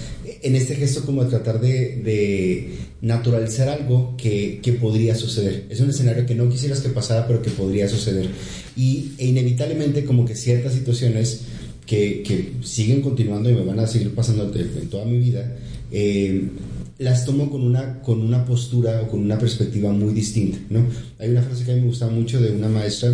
en 0.43 0.57
este 0.57 0.75
gesto 0.75 1.05
como 1.05 1.25
de 1.25 1.31
tratar 1.31 1.61
de, 1.61 2.03
de 2.03 2.71
naturalizar 3.01 3.69
algo 3.69 4.17
que, 4.17 4.61
que, 4.63 4.73
podría 4.73 5.15
suceder. 5.15 5.67
Es 5.71 5.81
un 5.81 5.91
escenario 5.91 6.27
que 6.27 6.35
no 6.35 6.49
quisieras 6.49 6.81
que 6.81 6.89
pasara, 6.89 7.27
pero 7.27 7.43
que 7.43 7.51
podría 7.51 7.89
suceder. 7.89 8.29
Y 8.77 9.13
e 9.19 9.27
inevitablemente 9.27 10.05
como 10.05 10.25
que 10.25 10.35
ciertas 10.35 10.75
situaciones 10.75 11.43
que, 11.87 12.23
que, 12.23 12.53
siguen 12.63 13.01
continuando 13.03 13.51
y 13.51 13.55
me 13.55 13.65
van 13.65 13.81
a 13.81 13.87
seguir 13.87 14.15
pasando 14.15 14.51
en 14.55 14.89
toda 14.89 15.05
mi 15.05 15.19
vida, 15.19 15.57
eh, 15.91 16.49
las 16.99 17.25
tomo 17.25 17.51
con 17.51 17.63
una, 17.63 18.01
con 18.01 18.21
una 18.21 18.45
postura 18.45 19.03
o 19.03 19.09
con 19.09 19.21
una 19.21 19.39
perspectiva 19.39 19.93
muy 19.93 20.13
distinta, 20.15 20.59
¿no? 20.71 20.85
Hay 21.19 21.31
una 21.31 21.43
frase 21.43 21.65
que 21.65 21.73
a 21.73 21.75
mí 21.75 21.81
me 21.81 21.87
gusta 21.89 22.09
mucho 22.09 22.41
de 22.41 22.53
una 22.53 22.69
maestra 22.69 23.11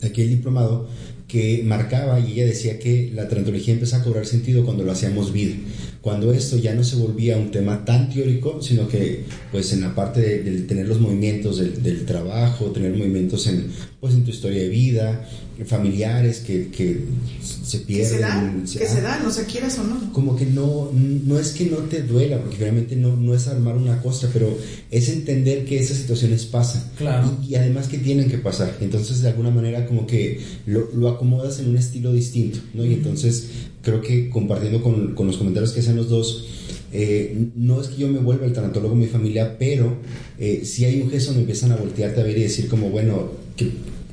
de 0.00 0.08
aquel 0.08 0.28
diplomado 0.28 0.88
que 1.28 1.62
marcaba 1.64 2.18
y 2.18 2.32
ella 2.32 2.46
decía 2.46 2.78
que 2.78 3.12
la 3.14 3.28
trantología 3.28 3.74
empieza 3.74 3.98
a 3.98 4.04
cobrar 4.04 4.26
sentido 4.26 4.64
cuando 4.64 4.84
lo 4.84 4.92
hacíamos 4.92 5.32
vida 5.32 5.54
cuando 6.00 6.32
esto 6.32 6.56
ya 6.56 6.74
no 6.74 6.82
se 6.82 6.96
volvía 6.96 7.36
un 7.36 7.50
tema 7.50 7.84
tan 7.84 8.08
teórico, 8.08 8.62
sino 8.62 8.88
que 8.88 9.24
pues 9.52 9.72
en 9.72 9.82
la 9.82 9.94
parte 9.94 10.20
de, 10.20 10.62
tener 10.62 10.88
los 10.88 10.98
movimientos 10.98 11.58
del, 11.58 12.04
trabajo, 12.06 12.66
tener 12.66 12.94
movimientos 12.94 13.46
en, 13.46 13.66
pues, 14.00 14.14
en 14.14 14.24
tu 14.24 14.30
historia 14.30 14.62
de 14.62 14.68
vida, 14.68 15.28
familiares 15.66 16.40
que, 16.40 16.68
que 16.68 17.04
se 17.42 17.78
pierden. 17.80 18.64
Que 18.64 18.86
se 18.86 19.00
dan, 19.00 19.32
se 19.32 19.44
quieras 19.44 19.78
o 19.78 19.84
no. 19.84 20.12
Como 20.12 20.36
que 20.36 20.46
no, 20.46 20.90
no 20.92 21.38
es 21.38 21.52
que 21.52 21.66
no 21.66 21.78
te 21.78 22.02
duela, 22.02 22.38
porque 22.40 22.56
realmente 22.58 22.96
no, 22.96 23.16
no 23.16 23.34
es 23.34 23.48
armar 23.48 23.76
una 23.76 24.00
costra, 24.02 24.30
pero 24.32 24.56
es 24.90 25.08
entender 25.08 25.64
que 25.64 25.78
esas 25.78 25.98
situaciones 25.98 26.44
pasan. 26.46 26.82
Claro. 26.96 27.36
Y, 27.46 27.54
además 27.54 27.88
que 27.88 27.98
tienen 27.98 28.28
que 28.28 28.38
pasar. 28.38 28.76
Entonces 28.80 29.20
de 29.22 29.28
alguna 29.28 29.50
manera 29.50 29.86
como 29.86 30.06
que 30.06 30.40
lo, 30.66 30.90
lo 30.94 31.08
acomodas 31.08 31.60
en 31.60 31.68
un 31.70 31.76
estilo 31.76 32.12
distinto, 32.12 32.58
¿no? 32.74 32.84
Y 32.84 32.94
entonces 32.94 33.48
creo 33.82 34.00
que 34.00 34.30
compartiendo 34.30 34.82
con, 34.82 35.14
con 35.14 35.26
los 35.26 35.36
comentarios 35.36 35.72
que 35.72 35.80
hacen 35.80 35.96
los 35.96 36.08
dos, 36.08 36.46
eh, 36.92 37.48
no 37.54 37.80
es 37.80 37.88
que 37.88 37.98
yo 37.98 38.08
me 38.08 38.18
vuelva 38.18 38.46
el 38.46 38.52
tanatólogo 38.52 38.94
de 38.94 39.00
mi 39.00 39.06
familia, 39.06 39.56
pero 39.58 39.98
eh, 40.38 40.62
si 40.64 40.84
hay 40.84 41.00
un 41.00 41.10
gesto 41.10 41.28
donde 41.28 41.42
empiezan 41.42 41.72
a 41.72 41.76
voltearte 41.76 42.20
a 42.20 42.24
ver 42.24 42.36
y 42.36 42.42
decir 42.42 42.68
como, 42.68 42.90
bueno, 42.90 43.30
que, 43.56 43.70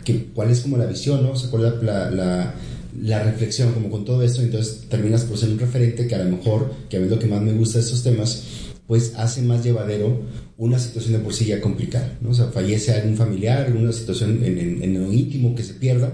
que 0.08 0.24
¿cuál 0.34 0.50
es 0.52 0.62
como 0.62 0.78
la 0.78 0.86
visión, 0.86 1.22
no? 1.22 1.32
O 1.32 1.36
sea, 1.36 1.50
¿cuál 1.50 1.66
es 1.66 1.84
la, 1.84 2.10
la, 2.10 2.56
la, 3.02 3.24
reflexión 3.24 3.74
como 3.74 3.90
con 3.90 4.06
todo 4.06 4.24
esto? 4.24 4.42
Entonces 4.42 4.86
terminas 4.90 5.26
por 5.26 5.38
ser 5.38 5.50
un 5.50 5.60
referente 5.60 6.08
que 6.08 6.16
a 6.16 6.24
lo 6.24 6.38
mejor, 6.38 6.74
que 6.90 6.96
a 6.96 7.00
mí 7.02 7.10
lo 7.10 7.20
que 7.20 7.28
más 7.28 7.42
me 7.42 7.52
gusta 7.52 7.80
de 7.80 7.84
estos 7.84 8.04
temas, 8.04 8.44
pues 8.88 9.16
hace 9.18 9.42
más 9.42 9.66
llevadero 9.66 10.22
una 10.56 10.80
situación 10.80 11.12
de 11.12 11.20
por 11.20 11.34
sí 11.34 11.44
ya 11.44 11.60
complicada, 11.60 12.18
¿no? 12.22 12.30
O 12.30 12.34
sea, 12.34 12.46
fallece 12.46 12.94
algún 12.94 13.18
familiar, 13.18 13.70
una 13.76 13.92
situación 13.92 14.42
en, 14.46 14.58
en, 14.58 14.82
en 14.82 14.94
lo 14.94 15.12
íntimo 15.12 15.54
que 15.54 15.64
se 15.64 15.74
pierda 15.74 16.14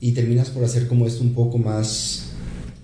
y 0.00 0.12
terminas 0.12 0.48
por 0.48 0.64
hacer 0.64 0.88
como 0.88 1.06
esto 1.06 1.22
un 1.22 1.34
poco 1.34 1.58
más 1.58 2.30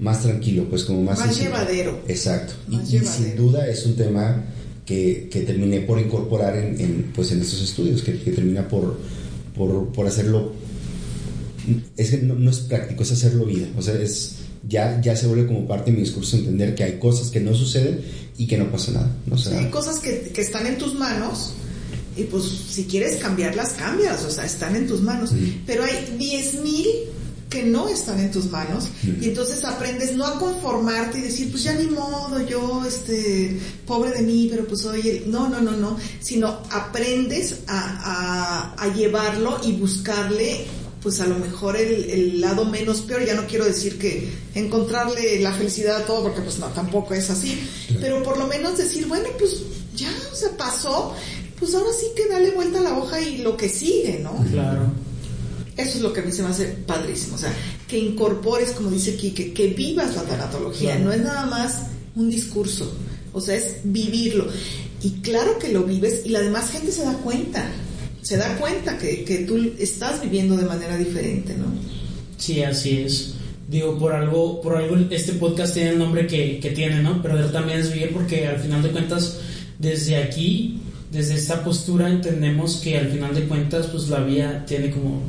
más 0.01 0.21
tranquilo, 0.21 0.67
pues 0.69 0.85
como 0.85 1.01
más... 1.03 1.19
Más 1.19 1.39
llevadero. 1.39 2.01
Exacto. 2.09 2.55
y, 2.69 2.99
sin 2.99 3.37
duda 3.37 3.69
es 3.69 3.87
un 3.87 3.95
tema 3.95 4.45
que, 4.85 5.29
que 5.31 5.43
terminé 5.43 5.81
por 5.81 5.99
incorporar 5.99 6.57
en, 6.57 6.79
en, 6.79 7.13
pues 7.15 7.31
en 7.31 7.41
estos 7.41 7.63
estudios, 7.63 8.03
que, 8.03 8.19
que 8.19 8.33
termina 8.33 8.67
por, 8.67 8.99
por, 9.57 9.89
por, 9.93 10.07
hacerlo... 10.07 10.53
Es 11.97 12.11
que 12.11 12.19
no, 12.19 12.51
es 12.51 12.61
práctico, 12.61 13.03
es 13.03 13.13
hacerlo 13.13 13.45
vida. 13.45 13.67
O 13.79 13.83
sea, 13.83 13.95
es, 13.95 14.37
ya, 14.69 15.01
ya 15.01 15.15
se 15.17 15.27
vuelve 15.27 15.47
como 15.47 15.67
parte 15.67 15.91
de 15.91 15.97
mi 15.97 16.03
discurso 16.03 16.37
entender 16.37 16.75
que 16.75 16.85
hay 16.85 16.99
cosas 16.99 17.31
que 17.31 17.41
no 17.41 17.55
suceden 17.55 18.01
y 18.37 18.47
que 18.47 18.59
no 18.59 18.71
pasa 18.71 18.93
nada. 18.93 19.17
O 19.31 19.39
sea, 19.39 19.59
hay 19.59 19.71
cosas 19.71 19.99
que, 20.01 20.31
que 20.35 20.41
están 20.41 20.67
en 20.67 20.79
tus 20.79 20.95
manos 20.95 21.55
y 22.17 22.25
pues 22.25 22.45
si 22.45 22.85
quieres 22.85 23.17
cambiarlas, 23.17 23.73
cambias, 23.73 24.25
o 24.25 24.31
sea, 24.31 24.45
están 24.45 24.77
en 24.77 24.87
tus 24.87 25.01
manos. 25.01 25.31
Pero 25.67 25.85
hay 25.85 26.17
10.000 26.19 26.87
que 27.53 27.63
no 27.63 27.87
están 27.87 28.19
en 28.19 28.31
tus 28.31 28.47
manos 28.51 28.89
y 29.21 29.29
entonces 29.29 29.63
aprendes 29.63 30.15
no 30.17 30.25
a 30.25 30.39
conformarte 30.39 31.19
y 31.19 31.23
decir 31.23 31.51
pues 31.51 31.65
ya 31.65 31.75
ni 31.75 31.87
modo 31.87 32.41
yo 32.41 32.83
este 32.87 33.61
pobre 33.87 34.11
de 34.13 34.23
mí 34.23 34.49
pero 34.51 34.67
pues 34.67 34.87
oye 34.87 35.25
no 35.27 35.51
no 35.51 35.61
no 35.61 35.73
no 35.73 35.99
sino 36.21 36.63
aprendes 36.71 37.61
a, 37.67 38.75
a, 38.79 38.83
a 38.83 38.95
llevarlo 38.95 39.61
y 39.63 39.73
buscarle 39.73 40.65
pues 41.03 41.21
a 41.21 41.27
lo 41.27 41.37
mejor 41.37 41.77
el, 41.77 42.09
el, 42.09 42.41
lado 42.41 42.65
menos 42.65 43.01
peor, 43.01 43.27
ya 43.27 43.35
no 43.35 43.45
quiero 43.49 43.65
decir 43.65 43.99
que 43.99 44.31
encontrarle 44.55 45.41
la 45.41 45.53
felicidad 45.53 45.97
a 45.97 46.07
todo, 46.07 46.23
porque 46.23 46.43
pues 46.43 46.61
no, 46.61 46.69
tampoco 46.69 47.13
es 47.13 47.29
así, 47.29 47.61
pero 48.01 48.23
por 48.23 48.39
lo 48.39 48.47
menos 48.47 48.79
decir, 48.79 49.09
bueno, 49.09 49.29
pues 49.37 49.63
ya, 49.97 50.13
se 50.33 50.51
pasó, 50.51 51.13
pues 51.59 51.75
ahora 51.75 51.91
sí 51.99 52.07
que 52.15 52.29
dale 52.29 52.53
vuelta 52.53 52.79
a 52.79 52.83
la 52.83 52.97
hoja 52.97 53.21
y 53.21 53.39
lo 53.39 53.57
que 53.57 53.69
sigue, 53.69 54.21
¿no? 54.21 54.33
Claro. 54.53 54.93
Eso 55.77 55.97
es 55.97 56.03
lo 56.03 56.13
que 56.13 56.21
a 56.21 56.23
mí 56.23 56.33
se 56.33 56.43
me 56.43 56.49
hace 56.49 56.67
padrísimo, 56.67 57.37
o 57.37 57.39
sea, 57.39 57.53
que 57.89 57.99
incorpores, 57.99 58.73
como 58.73 58.91
dice 58.91 59.17
Kike, 59.17 59.53
que 59.53 59.69
vivas 59.69 60.15
la 60.15 60.23
tanatología, 60.23 60.99
no 60.99 61.13
es 61.13 61.23
nada 61.23 61.47
más 61.47 61.87
un 62.15 62.31
discurso, 62.31 62.93
o 63.33 63.41
sea, 63.41 63.57
es 63.57 63.77
vivirlo. 63.85 64.47
Y 65.03 65.11
claro 65.23 65.59
que 65.59 65.69
lo 65.69 65.85
vives 65.85 66.23
y 66.25 66.29
la 66.29 66.41
demás 66.41 66.71
gente 66.71 66.93
se 66.93 67.05
da 67.05 67.15
cuenta, 67.15 67.71
se 68.21 68.37
da 68.37 68.57
cuenta 68.59 68.99
que, 68.99 69.25
que 69.25 69.39
tú 69.39 69.73
estás 69.79 70.21
viviendo 70.21 70.57
de 70.57 70.65
manera 70.65 70.97
diferente, 70.97 71.55
¿no? 71.57 71.67
Sí, 72.37 72.63
así 72.63 72.99
es. 72.99 73.35
Digo, 73.69 73.99
por 73.99 74.13
algo, 74.13 74.61
por 74.61 74.77
algo 74.77 74.97
este 75.11 75.33
podcast 75.33 75.75
tiene 75.75 75.91
el 75.91 75.99
nombre 75.99 76.27
que, 76.27 76.61
que 76.61 76.71
tiene, 76.71 77.03
¿no? 77.03 77.23
Perder 77.23 77.51
también 77.51 77.79
es 77.79 77.93
vivir 77.93 78.13
porque 78.13 78.47
al 78.47 78.61
final 78.61 78.83
de 78.83 78.91
cuentas, 78.91 79.39
desde 79.79 80.17
aquí, 80.17 80.81
desde 81.11 81.35
esta 81.35 81.65
postura, 81.65 82.11
entendemos 82.11 82.77
que 82.77 82.99
al 82.99 83.09
final 83.09 83.35
de 83.35 83.45
cuentas, 83.45 83.87
pues 83.87 84.09
la 84.09 84.21
vida 84.21 84.65
tiene 84.67 84.91
como, 84.91 85.23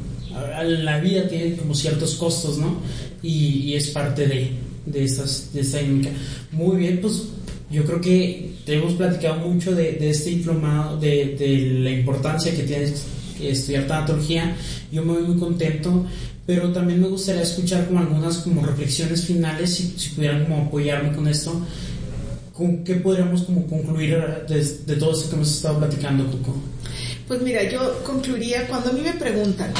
la 0.63 0.99
vida 0.99 1.27
tiene 1.27 1.55
como 1.55 1.73
ciertos 1.75 2.15
costos, 2.15 2.57
¿no? 2.57 2.81
Y, 3.21 3.59
y 3.69 3.75
es 3.75 3.89
parte 3.89 4.27
de, 4.27 4.51
de, 4.85 5.03
estas, 5.03 5.53
de 5.53 5.61
esta 5.61 5.79
dinámica. 5.79 6.09
Muy 6.51 6.77
bien, 6.77 6.99
pues 7.01 7.23
yo 7.71 7.83
creo 7.85 8.01
que 8.01 8.53
hemos 8.67 8.93
platicado 8.93 9.35
mucho 9.47 9.73
de, 9.75 9.93
de 9.93 10.09
este 10.09 10.31
diplomado, 10.31 10.99
de, 10.99 11.35
de 11.37 11.79
la 11.79 11.91
importancia 11.91 12.55
que 12.55 12.63
tiene 12.63 12.93
estudiar 13.41 13.87
tanatología. 13.87 14.55
Yo 14.91 15.03
me 15.03 15.13
voy 15.13 15.23
muy 15.23 15.37
contento, 15.37 16.05
pero 16.45 16.71
también 16.71 17.01
me 17.01 17.07
gustaría 17.07 17.41
escuchar 17.41 17.87
como 17.87 17.99
algunas 17.99 18.37
como 18.37 18.65
reflexiones 18.65 19.25
finales, 19.25 19.73
si, 19.73 19.93
si 19.97 20.09
pudieran 20.09 20.43
como 20.45 20.63
apoyarme 20.63 21.15
con 21.15 21.27
esto. 21.27 21.61
¿Con 22.53 22.83
qué 22.83 22.95
podríamos 22.95 23.41
como 23.43 23.65
concluir 23.65 24.15
de, 24.47 24.63
de 24.63 24.95
todo 24.97 25.13
esto 25.13 25.29
que 25.29 25.35
hemos 25.35 25.51
estado 25.51 25.79
platicando, 25.79 26.29
Coco? 26.29 26.55
Pues 27.27 27.41
mira, 27.41 27.63
yo 27.67 28.03
concluiría 28.03 28.67
cuando 28.67 28.91
a 28.91 28.93
mí 28.93 29.01
me 29.01 29.13
preguntan, 29.13 29.71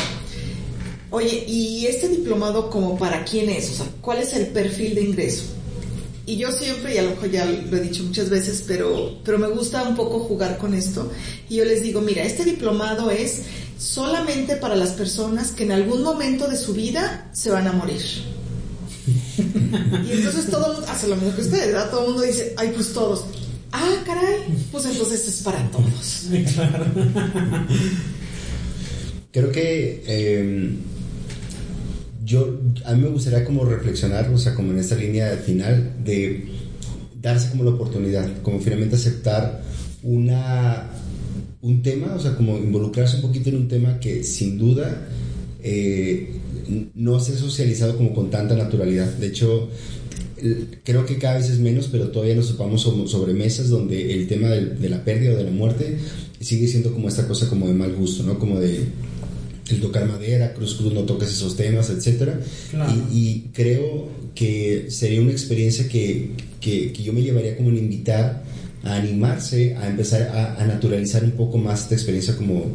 oye, 1.13 1.45
¿y 1.47 1.85
este 1.85 2.09
diplomado 2.09 2.71
como 2.71 2.97
para 2.97 3.23
quién 3.23 3.47
es? 3.47 3.69
O 3.69 3.73
sea, 3.75 3.85
¿cuál 4.01 4.17
es 4.17 4.33
el 4.33 4.47
perfil 4.47 4.95
de 4.95 5.01
ingreso? 5.01 5.43
Y 6.25 6.37
yo 6.37 6.51
siempre, 6.51 6.95
y 6.95 6.97
a 6.97 7.03
lo 7.03 7.11
mejor 7.11 7.29
ya 7.29 7.45
lo 7.45 7.77
he 7.77 7.81
dicho 7.81 8.03
muchas 8.03 8.31
veces, 8.31 8.63
pero, 8.67 9.19
pero 9.23 9.37
me 9.37 9.47
gusta 9.47 9.83
un 9.83 9.95
poco 9.95 10.21
jugar 10.21 10.57
con 10.57 10.73
esto. 10.73 11.11
Y 11.49 11.57
yo 11.57 11.65
les 11.65 11.83
digo, 11.83 12.01
mira, 12.01 12.23
este 12.23 12.43
diplomado 12.43 13.11
es 13.11 13.43
solamente 13.77 14.55
para 14.55 14.75
las 14.75 14.91
personas 14.91 15.51
que 15.51 15.65
en 15.65 15.73
algún 15.73 16.01
momento 16.01 16.47
de 16.47 16.57
su 16.57 16.73
vida 16.73 17.29
se 17.31 17.51
van 17.51 17.67
a 17.67 17.73
morir. 17.73 18.01
y 19.37 20.11
entonces 20.13 20.49
todo 20.49 20.65
el 20.65 20.71
mundo 20.73 20.87
hace 20.89 21.07
lo 21.07 21.15
mismo 21.15 21.35
que 21.35 21.41
ustedes, 21.41 21.67
¿verdad? 21.67 21.91
Todo 21.91 22.01
el 22.05 22.07
mundo 22.07 22.23
dice, 22.23 22.55
ay, 22.57 22.71
pues 22.73 22.91
todos. 22.91 23.25
Ah, 23.71 24.01
caray, 24.03 24.67
pues 24.71 24.85
entonces 24.85 25.27
es 25.27 25.43
para 25.43 25.69
todos. 25.69 26.23
Claro. 26.55 26.85
Creo 29.31 29.51
que 29.51 30.03
eh, 30.05 30.77
yo, 32.33 32.59
a 32.85 32.93
mí 32.95 33.01
me 33.03 33.09
gustaría 33.09 33.45
como 33.45 33.63
reflexionar, 33.65 34.29
o 34.33 34.37
sea, 34.37 34.55
como 34.55 34.71
en 34.71 34.79
esta 34.79 34.95
línea 34.95 35.27
final, 35.45 35.93
de 36.03 36.45
darse 37.21 37.49
como 37.51 37.63
la 37.63 37.69
oportunidad, 37.71 38.27
como 38.41 38.59
finalmente 38.59 38.95
aceptar 38.95 39.61
una, 40.03 40.89
un 41.61 41.81
tema, 41.83 42.13
o 42.15 42.19
sea, 42.19 42.35
como 42.35 42.57
involucrarse 42.57 43.17
un 43.17 43.21
poquito 43.21 43.49
en 43.49 43.57
un 43.57 43.67
tema 43.67 43.99
que 43.99 44.23
sin 44.23 44.57
duda 44.57 45.07
eh, 45.61 46.29
no 46.95 47.19
se 47.19 47.33
ha 47.33 47.37
socializado 47.37 47.95
como 47.97 48.13
con 48.13 48.29
tanta 48.29 48.55
naturalidad. 48.55 49.09
De 49.17 49.27
hecho, 49.27 49.69
creo 50.83 51.05
que 51.05 51.17
cada 51.17 51.37
vez 51.37 51.49
es 51.49 51.59
menos, 51.59 51.87
pero 51.91 52.09
todavía 52.09 52.35
nos 52.35 52.49
topamos 52.49 52.81
sobre, 52.81 53.33
mesas 53.33 53.69
donde 53.69 54.13
el 54.13 54.27
tema 54.27 54.49
del- 54.49 54.81
de 54.81 54.89
la 54.89 55.03
pérdida 55.05 55.33
o 55.33 55.37
de 55.37 55.43
la 55.45 55.51
muerte 55.51 55.97
sigue 56.41 56.67
siendo 56.67 56.91
como 56.93 57.07
esta 57.07 57.27
cosa 57.27 57.47
como 57.47 57.67
de 57.67 57.73
mal 57.73 57.93
gusto, 57.95 58.23
¿no? 58.23 58.37
Como 58.39 58.59
de 58.59 58.81
el 59.69 59.81
tocar 59.81 60.07
madera, 60.07 60.53
cruz 60.53 60.75
cruz, 60.75 60.93
no 60.93 61.01
toques 61.03 61.29
esos 61.29 61.55
temas, 61.55 61.89
etcétera. 61.89 62.39
Claro. 62.71 62.93
Y, 63.11 63.17
y 63.17 63.49
creo 63.53 64.09
que 64.35 64.87
sería 64.89 65.21
una 65.21 65.31
experiencia 65.31 65.87
que, 65.87 66.31
que, 66.59 66.91
que 66.91 67.03
yo 67.03 67.13
me 67.13 67.21
llevaría 67.21 67.55
como 67.55 67.69
en 67.69 67.77
invitar 67.77 68.43
a 68.83 68.95
animarse, 68.95 69.75
a 69.75 69.87
empezar 69.87 70.23
a, 70.23 70.61
a 70.61 70.65
naturalizar 70.65 71.23
un 71.23 71.31
poco 71.31 71.57
más 71.57 71.83
esta 71.83 71.95
experiencia 71.95 72.35
como, 72.35 72.65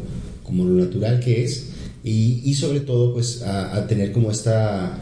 como 0.43 0.65
lo 0.65 0.83
natural 0.83 1.19
que 1.19 1.43
es 1.43 1.67
y, 2.03 2.41
y 2.43 2.55
sobre 2.55 2.79
todo 2.79 3.13
pues 3.13 3.43
a, 3.43 3.75
a 3.75 3.87
tener 3.87 4.11
como 4.11 4.31
esta 4.31 4.97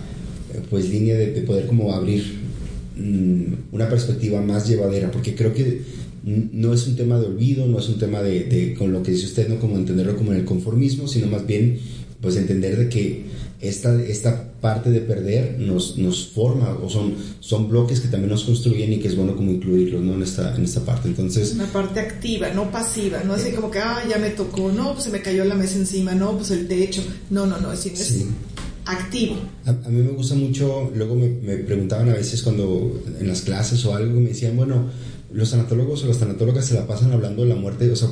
pues 0.69 0.89
línea 0.89 1.15
de, 1.15 1.31
de 1.31 1.41
poder 1.41 1.67
como 1.67 1.93
abrir 1.93 2.39
mm, 2.97 3.53
una 3.71 3.87
perspectiva 3.87 4.41
más 4.41 4.67
llevadera 4.67 5.11
porque 5.11 5.35
creo 5.35 5.53
que 5.53 5.81
no 6.27 6.73
es 6.73 6.85
un 6.87 6.95
tema 6.97 7.17
de 7.19 7.27
olvido, 7.27 7.65
no 7.67 7.79
es 7.79 7.87
un 7.87 7.97
tema 7.97 8.21
de, 8.21 8.43
de, 8.43 8.73
con 8.73 8.91
lo 8.91 9.01
que 9.01 9.11
dice 9.11 9.25
usted, 9.25 9.47
no 9.47 9.59
como 9.59 9.77
entenderlo 9.77 10.17
como 10.17 10.33
en 10.33 10.39
el 10.39 10.45
conformismo, 10.45 11.07
sino 11.07 11.27
más 11.27 11.47
bien 11.47 11.79
pues 12.21 12.35
entender 12.35 12.77
de 12.77 12.89
que 12.89 13.25
esta, 13.61 13.99
esta 14.03 14.51
parte 14.59 14.89
de 14.91 15.01
perder 15.01 15.57
nos, 15.59 15.97
nos 15.97 16.27
forma 16.27 16.77
o 16.83 16.89
son, 16.89 17.13
son 17.39 17.69
bloques 17.69 17.99
que 18.01 18.07
también 18.07 18.31
nos 18.31 18.43
construyen 18.43 18.91
y 18.93 18.97
que 18.97 19.07
es 19.07 19.15
bueno 19.15 19.35
como 19.35 19.51
incluirlos 19.51 20.01
¿no? 20.01 20.15
en, 20.15 20.23
esta, 20.23 20.55
en 20.55 20.63
esta 20.63 20.81
parte. 20.81 21.07
Entonces, 21.07 21.53
Una 21.53 21.71
parte 21.71 21.99
activa, 21.99 22.49
no 22.53 22.71
pasiva, 22.71 23.23
no 23.23 23.33
así 23.33 23.51
como 23.51 23.71
que, 23.71 23.79
ah, 23.79 24.03
ya 24.09 24.17
me 24.17 24.31
tocó, 24.31 24.71
no, 24.71 24.93
pues 24.93 25.05
se 25.05 25.11
me 25.11 25.21
cayó 25.21 25.45
la 25.45 25.55
mesa 25.55 25.77
encima, 25.77 26.13
no, 26.13 26.35
pues 26.37 26.51
el 26.51 26.67
techo, 26.67 27.01
no, 27.29 27.45
no, 27.45 27.57
no, 27.59 27.71
es, 27.71 27.83
decir, 27.83 27.93
es 27.93 28.07
Sí. 28.07 28.25
activo. 28.85 29.35
A, 29.65 29.69
a 29.69 29.89
mí 29.89 30.01
me 30.01 30.11
gusta 30.11 30.35
mucho, 30.35 30.91
luego 30.95 31.15
me, 31.15 31.29
me 31.29 31.57
preguntaban 31.57 32.09
a 32.09 32.13
veces 32.15 32.41
cuando 32.41 33.01
en 33.19 33.27
las 33.27 33.41
clases 33.41 33.83
o 33.85 33.95
algo, 33.95 34.19
me 34.19 34.29
decían, 34.29 34.55
bueno, 34.57 34.89
los 35.37 35.51
tanatólogos 35.51 36.03
o 36.03 36.07
las 36.07 36.17
tanatólogas 36.17 36.65
se 36.65 36.73
la 36.73 36.87
pasan 36.87 37.11
hablando 37.11 37.43
de 37.43 37.49
la 37.49 37.55
muerte, 37.55 37.91
o 37.91 37.95
sea, 37.95 38.09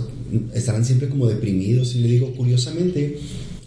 estarán 0.54 0.86
siempre 0.86 1.10
como 1.10 1.26
deprimidos 1.26 1.96
y 1.96 2.00
le 2.02 2.08
digo, 2.08 2.32
curiosamente, 2.36 3.18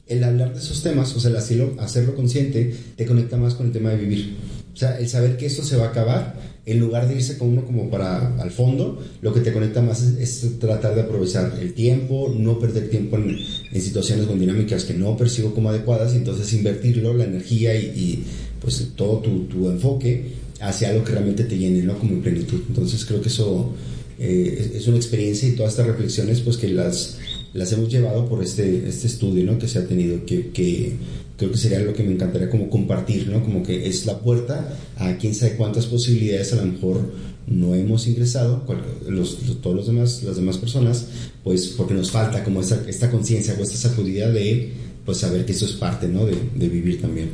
el 0.06 0.22
hablar 0.22 0.52
de 0.52 0.60
esos 0.60 0.80
temas, 0.80 1.14
o 1.16 1.18
sea, 1.18 1.30
el 1.30 1.36
hacerlo, 1.36 1.74
hacerlo 1.80 2.14
consciente, 2.14 2.72
te 2.94 3.04
conecta 3.04 3.36
más 3.36 3.54
con 3.54 3.66
el 3.66 3.72
tema 3.72 3.90
de 3.90 3.96
vivir. 3.96 4.36
O 4.72 4.76
sea, 4.76 4.96
el 5.00 5.08
saber 5.08 5.36
que 5.36 5.46
esto 5.46 5.64
se 5.64 5.76
va 5.76 5.86
a 5.86 5.88
acabar, 5.88 6.40
en 6.66 6.78
lugar 6.78 7.08
de 7.08 7.16
irse 7.16 7.36
con 7.36 7.48
uno 7.48 7.64
como 7.64 7.90
para 7.90 8.40
al 8.40 8.52
fondo, 8.52 9.04
lo 9.22 9.34
que 9.34 9.40
te 9.40 9.52
conecta 9.52 9.82
más 9.82 10.04
es, 10.04 10.60
tratar 10.60 10.94
de 10.94 11.00
aprovechar 11.00 11.58
el 11.60 11.74
tiempo, 11.74 12.32
no 12.38 12.60
perder 12.60 12.88
tiempo 12.90 13.16
en, 13.16 13.38
en 13.72 13.82
situaciones 13.82 14.26
con 14.26 14.38
dinámicas 14.38 14.84
que 14.84 14.94
no 14.94 15.16
percibo 15.16 15.52
como 15.52 15.70
adecuadas, 15.70 16.14
y 16.14 16.18
entonces 16.18 16.52
invertirlo, 16.52 17.12
la 17.12 17.24
energía 17.24 17.74
y, 17.74 17.86
y, 17.86 18.24
pues 18.60 18.92
todo 18.94 19.18
tu, 19.18 19.46
tu, 19.46 19.68
enfoque 19.68 20.26
hacia 20.60 20.90
algo 20.90 21.04
que 21.04 21.12
realmente 21.12 21.44
te 21.44 21.56
llene, 21.56 21.82
¿no? 21.82 21.98
Como 21.98 22.14
en 22.14 22.22
plenitud. 22.22 22.60
Entonces 22.68 23.04
creo 23.04 23.20
que 23.20 23.28
eso 23.28 23.74
eh, 24.18 24.72
es, 24.74 24.86
una 24.88 24.96
experiencia 24.96 25.48
y 25.48 25.52
todas 25.52 25.72
estas 25.72 25.86
reflexiones 25.86 26.40
pues 26.40 26.56
que 26.56 26.68
las, 26.68 27.18
las 27.52 27.72
hemos 27.72 27.88
llevado 27.88 28.28
por 28.28 28.42
este, 28.42 28.88
este 28.88 29.06
estudio, 29.06 29.44
¿no? 29.44 29.58
Que 29.58 29.68
se 29.68 29.78
ha 29.78 29.86
tenido, 29.86 30.24
que, 30.26 30.50
que 30.50 30.96
creo 31.36 31.52
que 31.52 31.58
sería 31.58 31.78
lo 31.80 31.94
que 31.94 32.02
me 32.02 32.12
encantaría 32.12 32.50
como 32.50 32.68
compartir, 32.68 33.28
¿no? 33.28 33.42
Como 33.42 33.62
que 33.62 33.86
es 33.86 34.06
la 34.06 34.18
puerta 34.18 34.76
a 34.96 35.16
quién 35.16 35.34
sabe 35.34 35.56
cuántas 35.56 35.86
posibilidades 35.86 36.52
a 36.52 36.56
lo 36.56 36.72
mejor 36.72 37.00
no 37.46 37.74
hemos 37.74 38.06
ingresado, 38.06 38.64
los, 39.08 39.38
todos 39.62 39.74
los 39.74 39.86
demás, 39.86 40.22
las 40.22 40.36
demás 40.36 40.58
personas, 40.58 41.06
pues 41.42 41.68
porque 41.68 41.94
nos 41.94 42.10
falta 42.10 42.44
como 42.44 42.60
esta, 42.60 42.82
esta 42.86 43.10
conciencia 43.10 43.54
o 43.58 43.62
esta 43.62 43.76
sacudida 43.76 44.28
de 44.30 44.72
pues 45.04 45.18
saber 45.18 45.46
que 45.46 45.52
eso 45.52 45.64
es 45.64 45.72
parte, 45.72 46.08
¿no? 46.08 46.26
De, 46.26 46.36
de 46.54 46.68
vivir 46.68 47.00
también. 47.00 47.30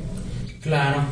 Claro, 0.60 1.02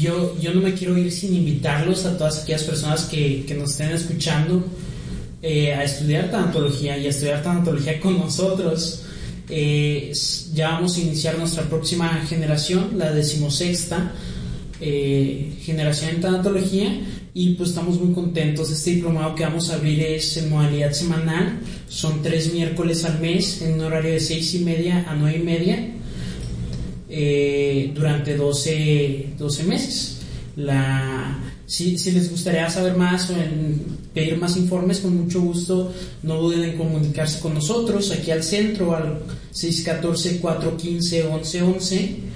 yo, 0.00 0.38
yo 0.40 0.54
no 0.54 0.60
me 0.60 0.74
quiero 0.74 0.96
ir 0.96 1.10
sin 1.12 1.34
invitarlos 1.34 2.04
a 2.04 2.16
todas 2.16 2.42
aquellas 2.42 2.64
personas 2.64 3.04
que, 3.04 3.44
que 3.46 3.54
nos 3.54 3.70
estén 3.72 3.90
escuchando 3.90 4.64
eh, 5.42 5.74
a 5.74 5.84
estudiar 5.84 6.30
tanatología 6.30 6.96
y 6.98 7.06
a 7.06 7.10
estudiar 7.10 7.42
tanatología 7.42 8.00
con 8.00 8.18
nosotros. 8.18 9.02
Eh, 9.48 10.12
ya 10.54 10.70
vamos 10.70 10.96
a 10.96 11.00
iniciar 11.00 11.36
nuestra 11.38 11.64
próxima 11.64 12.08
generación, 12.28 12.90
la 12.96 13.12
decimosexta 13.12 14.12
eh, 14.80 15.58
generación 15.62 16.10
en 16.10 16.20
tanatología 16.20 17.00
y 17.34 17.54
pues 17.54 17.70
estamos 17.70 18.00
muy 18.00 18.14
contentos. 18.14 18.70
Este 18.70 18.90
diplomado 18.90 19.34
que 19.34 19.44
vamos 19.44 19.70
a 19.70 19.74
abrir 19.74 20.00
es 20.00 20.36
en 20.36 20.50
modalidad 20.50 20.92
semanal, 20.92 21.60
son 21.88 22.22
tres 22.22 22.52
miércoles 22.52 23.04
al 23.04 23.20
mes 23.20 23.62
en 23.62 23.74
un 23.74 23.82
horario 23.82 24.12
de 24.12 24.20
seis 24.20 24.54
y 24.54 24.60
media 24.60 25.04
a 25.08 25.14
nueve 25.14 25.38
y 25.38 25.42
media 25.42 25.88
eh, 27.14 27.92
durante 27.94 28.34
12, 28.36 29.34
12 29.38 29.64
meses. 29.64 30.20
La, 30.56 31.38
si, 31.66 31.98
si, 31.98 32.12
les 32.12 32.30
gustaría 32.30 32.70
saber 32.70 32.96
más 32.96 33.28
o 33.30 33.34
pedir 34.14 34.38
más 34.38 34.56
informes, 34.56 35.00
con 35.00 35.14
mucho 35.16 35.42
gusto 35.42 35.92
no 36.22 36.40
duden 36.40 36.64
en 36.64 36.78
comunicarse 36.78 37.40
con 37.40 37.52
nosotros 37.54 38.10
aquí 38.12 38.30
al 38.30 38.42
centro 38.42 38.96
al 38.96 39.20
614-415-1111 39.52 42.32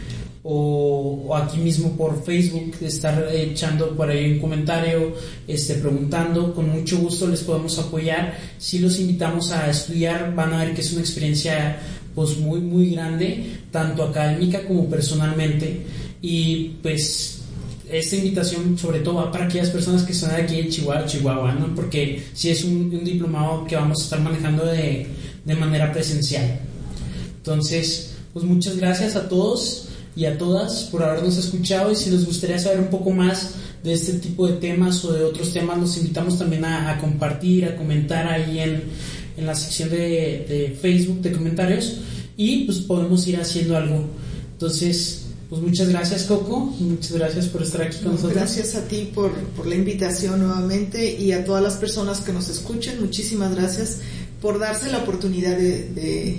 o, 0.49 1.35
aquí 1.35 1.59
mismo 1.59 1.97
por 1.97 2.25
Facebook, 2.25 2.77
estar 2.81 3.29
echando 3.35 3.97
por 3.97 4.09
ahí 4.09 4.35
un 4.35 4.39
comentario, 4.39 5.13
este, 5.49 5.75
preguntando, 5.75 6.55
con 6.55 6.71
mucho 6.71 6.99
gusto 6.99 7.27
les 7.27 7.41
podemos 7.41 7.77
apoyar. 7.81 8.39
Si 8.57 8.79
los 8.79 9.01
invitamos 9.01 9.51
a 9.51 9.69
estudiar, 9.69 10.37
van 10.37 10.55
a 10.55 10.59
ver 10.59 10.73
que 10.73 10.83
es 10.83 10.93
una 10.93 11.01
experiencia 11.01 11.81
pues 12.17 12.39
muy 12.39 12.59
muy 12.59 12.91
grande, 12.91 13.59
tanto 13.71 14.03
académica 14.03 14.67
como 14.67 14.89
personalmente. 14.89 15.83
Y 16.21 16.71
pues 16.83 17.43
esta 17.89 18.17
invitación 18.17 18.77
sobre 18.77 19.01
todo 19.01 19.17
va 19.17 19.31
para 19.31 19.45
aquellas 19.45 19.71
personas 19.71 20.03
que 20.03 20.13
están 20.13 20.41
aquí 20.41 20.59
en 20.59 20.71
Chihuahua, 20.71 21.07
Chihuahua, 21.07 21.53
¿no? 21.53 21.73
Porque 21.77 22.25
si 22.33 22.51
es 22.51 22.65
un, 22.65 22.93
un 22.93 23.05
diplomado 23.05 23.65
que 23.65 23.77
vamos 23.77 24.01
a 24.01 24.05
estar 24.05 24.21
manejando 24.21 24.67
de, 24.67 25.07
de 25.45 25.55
manera 25.55 25.93
presencial. 25.93 26.59
Entonces, 27.37 28.15
pues 28.33 28.45
muchas 28.45 28.77
gracias 28.77 29.15
a 29.15 29.29
todos 29.29 29.89
y 30.17 30.25
a 30.25 30.37
todas 30.37 30.85
por 30.85 31.03
habernos 31.03 31.37
escuchado 31.37 31.93
y 31.93 31.97
si 31.97 32.11
les 32.11 32.25
gustaría 32.25 32.59
saber 32.59 32.81
un 32.81 32.89
poco 32.89 33.11
más 33.11 33.55
de 33.85 33.93
este 33.93 34.15
tipo 34.15 34.49
de 34.49 34.55
temas 34.55 35.05
o 35.05 35.13
de 35.13 35.23
otros 35.23 35.53
temas, 35.53 35.79
los 35.79 35.97
invitamos 35.99 36.39
también 36.39 36.65
a, 36.65 36.99
compartir, 36.99 37.67
a 37.67 37.77
comentar 37.77 38.27
ahí 38.27 38.59
en, 38.59 38.83
en 39.37 39.47
la 39.47 39.55
sección 39.55 39.91
de, 39.91 40.47
de, 40.49 40.79
Facebook 40.81 41.21
de 41.21 41.33
comentarios 41.33 41.99
y 42.37 42.65
pues 42.65 42.79
podemos 42.79 43.27
ir 43.27 43.37
haciendo 43.39 43.77
algo. 43.77 44.05
Entonces, 44.53 45.27
pues 45.49 45.61
muchas 45.61 45.89
gracias 45.89 46.25
Coco, 46.25 46.59
muchas 46.81 47.13
gracias 47.13 47.47
por 47.47 47.63
estar 47.63 47.83
aquí 47.83 47.99
con 47.99 48.13
nosotros. 48.13 48.35
Gracias 48.35 48.75
a 48.75 48.89
ti 48.89 49.11
por, 49.15 49.33
por 49.33 49.67
la 49.67 49.75
invitación 49.75 50.41
nuevamente 50.41 51.19
y 51.19 51.33
a 51.33 51.45
todas 51.45 51.63
las 51.63 51.75
personas 51.75 52.21
que 52.21 52.33
nos 52.33 52.49
escuchan, 52.49 53.01
muchísimas 53.01 53.55
gracias 53.55 53.99
por 54.41 54.59
darse 54.59 54.91
la 54.91 54.99
oportunidad 54.99 55.57
de, 55.57 55.89
de, 55.91 56.37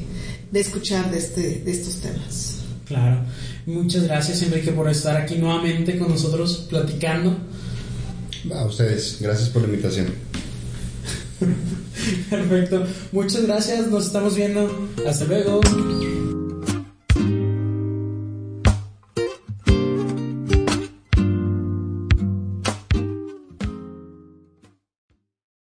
de 0.52 0.60
escuchar 0.60 1.12
de, 1.12 1.18
este, 1.18 1.62
de 1.64 1.72
estos 1.72 1.96
temas. 1.96 2.58
Claro. 2.86 3.26
Muchas 3.66 4.04
gracias, 4.04 4.42
Enrique, 4.44 4.72
por 4.72 4.90
estar 4.90 5.18
aquí 5.18 5.36
nuevamente 5.36 5.98
con 6.00 6.10
nosotros 6.10 6.66
platicando. 6.70 7.38
A 8.54 8.66
ustedes, 8.66 9.18
gracias 9.20 9.50
por 9.50 9.64
la 9.64 9.68
invitación. 9.68 10.08
Perfecto. 12.30 12.86
Muchas 13.12 13.46
gracias, 13.46 13.88
nos 13.88 14.08
estamos 14.08 14.36
viendo. 14.36 14.90
Hasta 15.06 15.26
luego. 15.26 15.62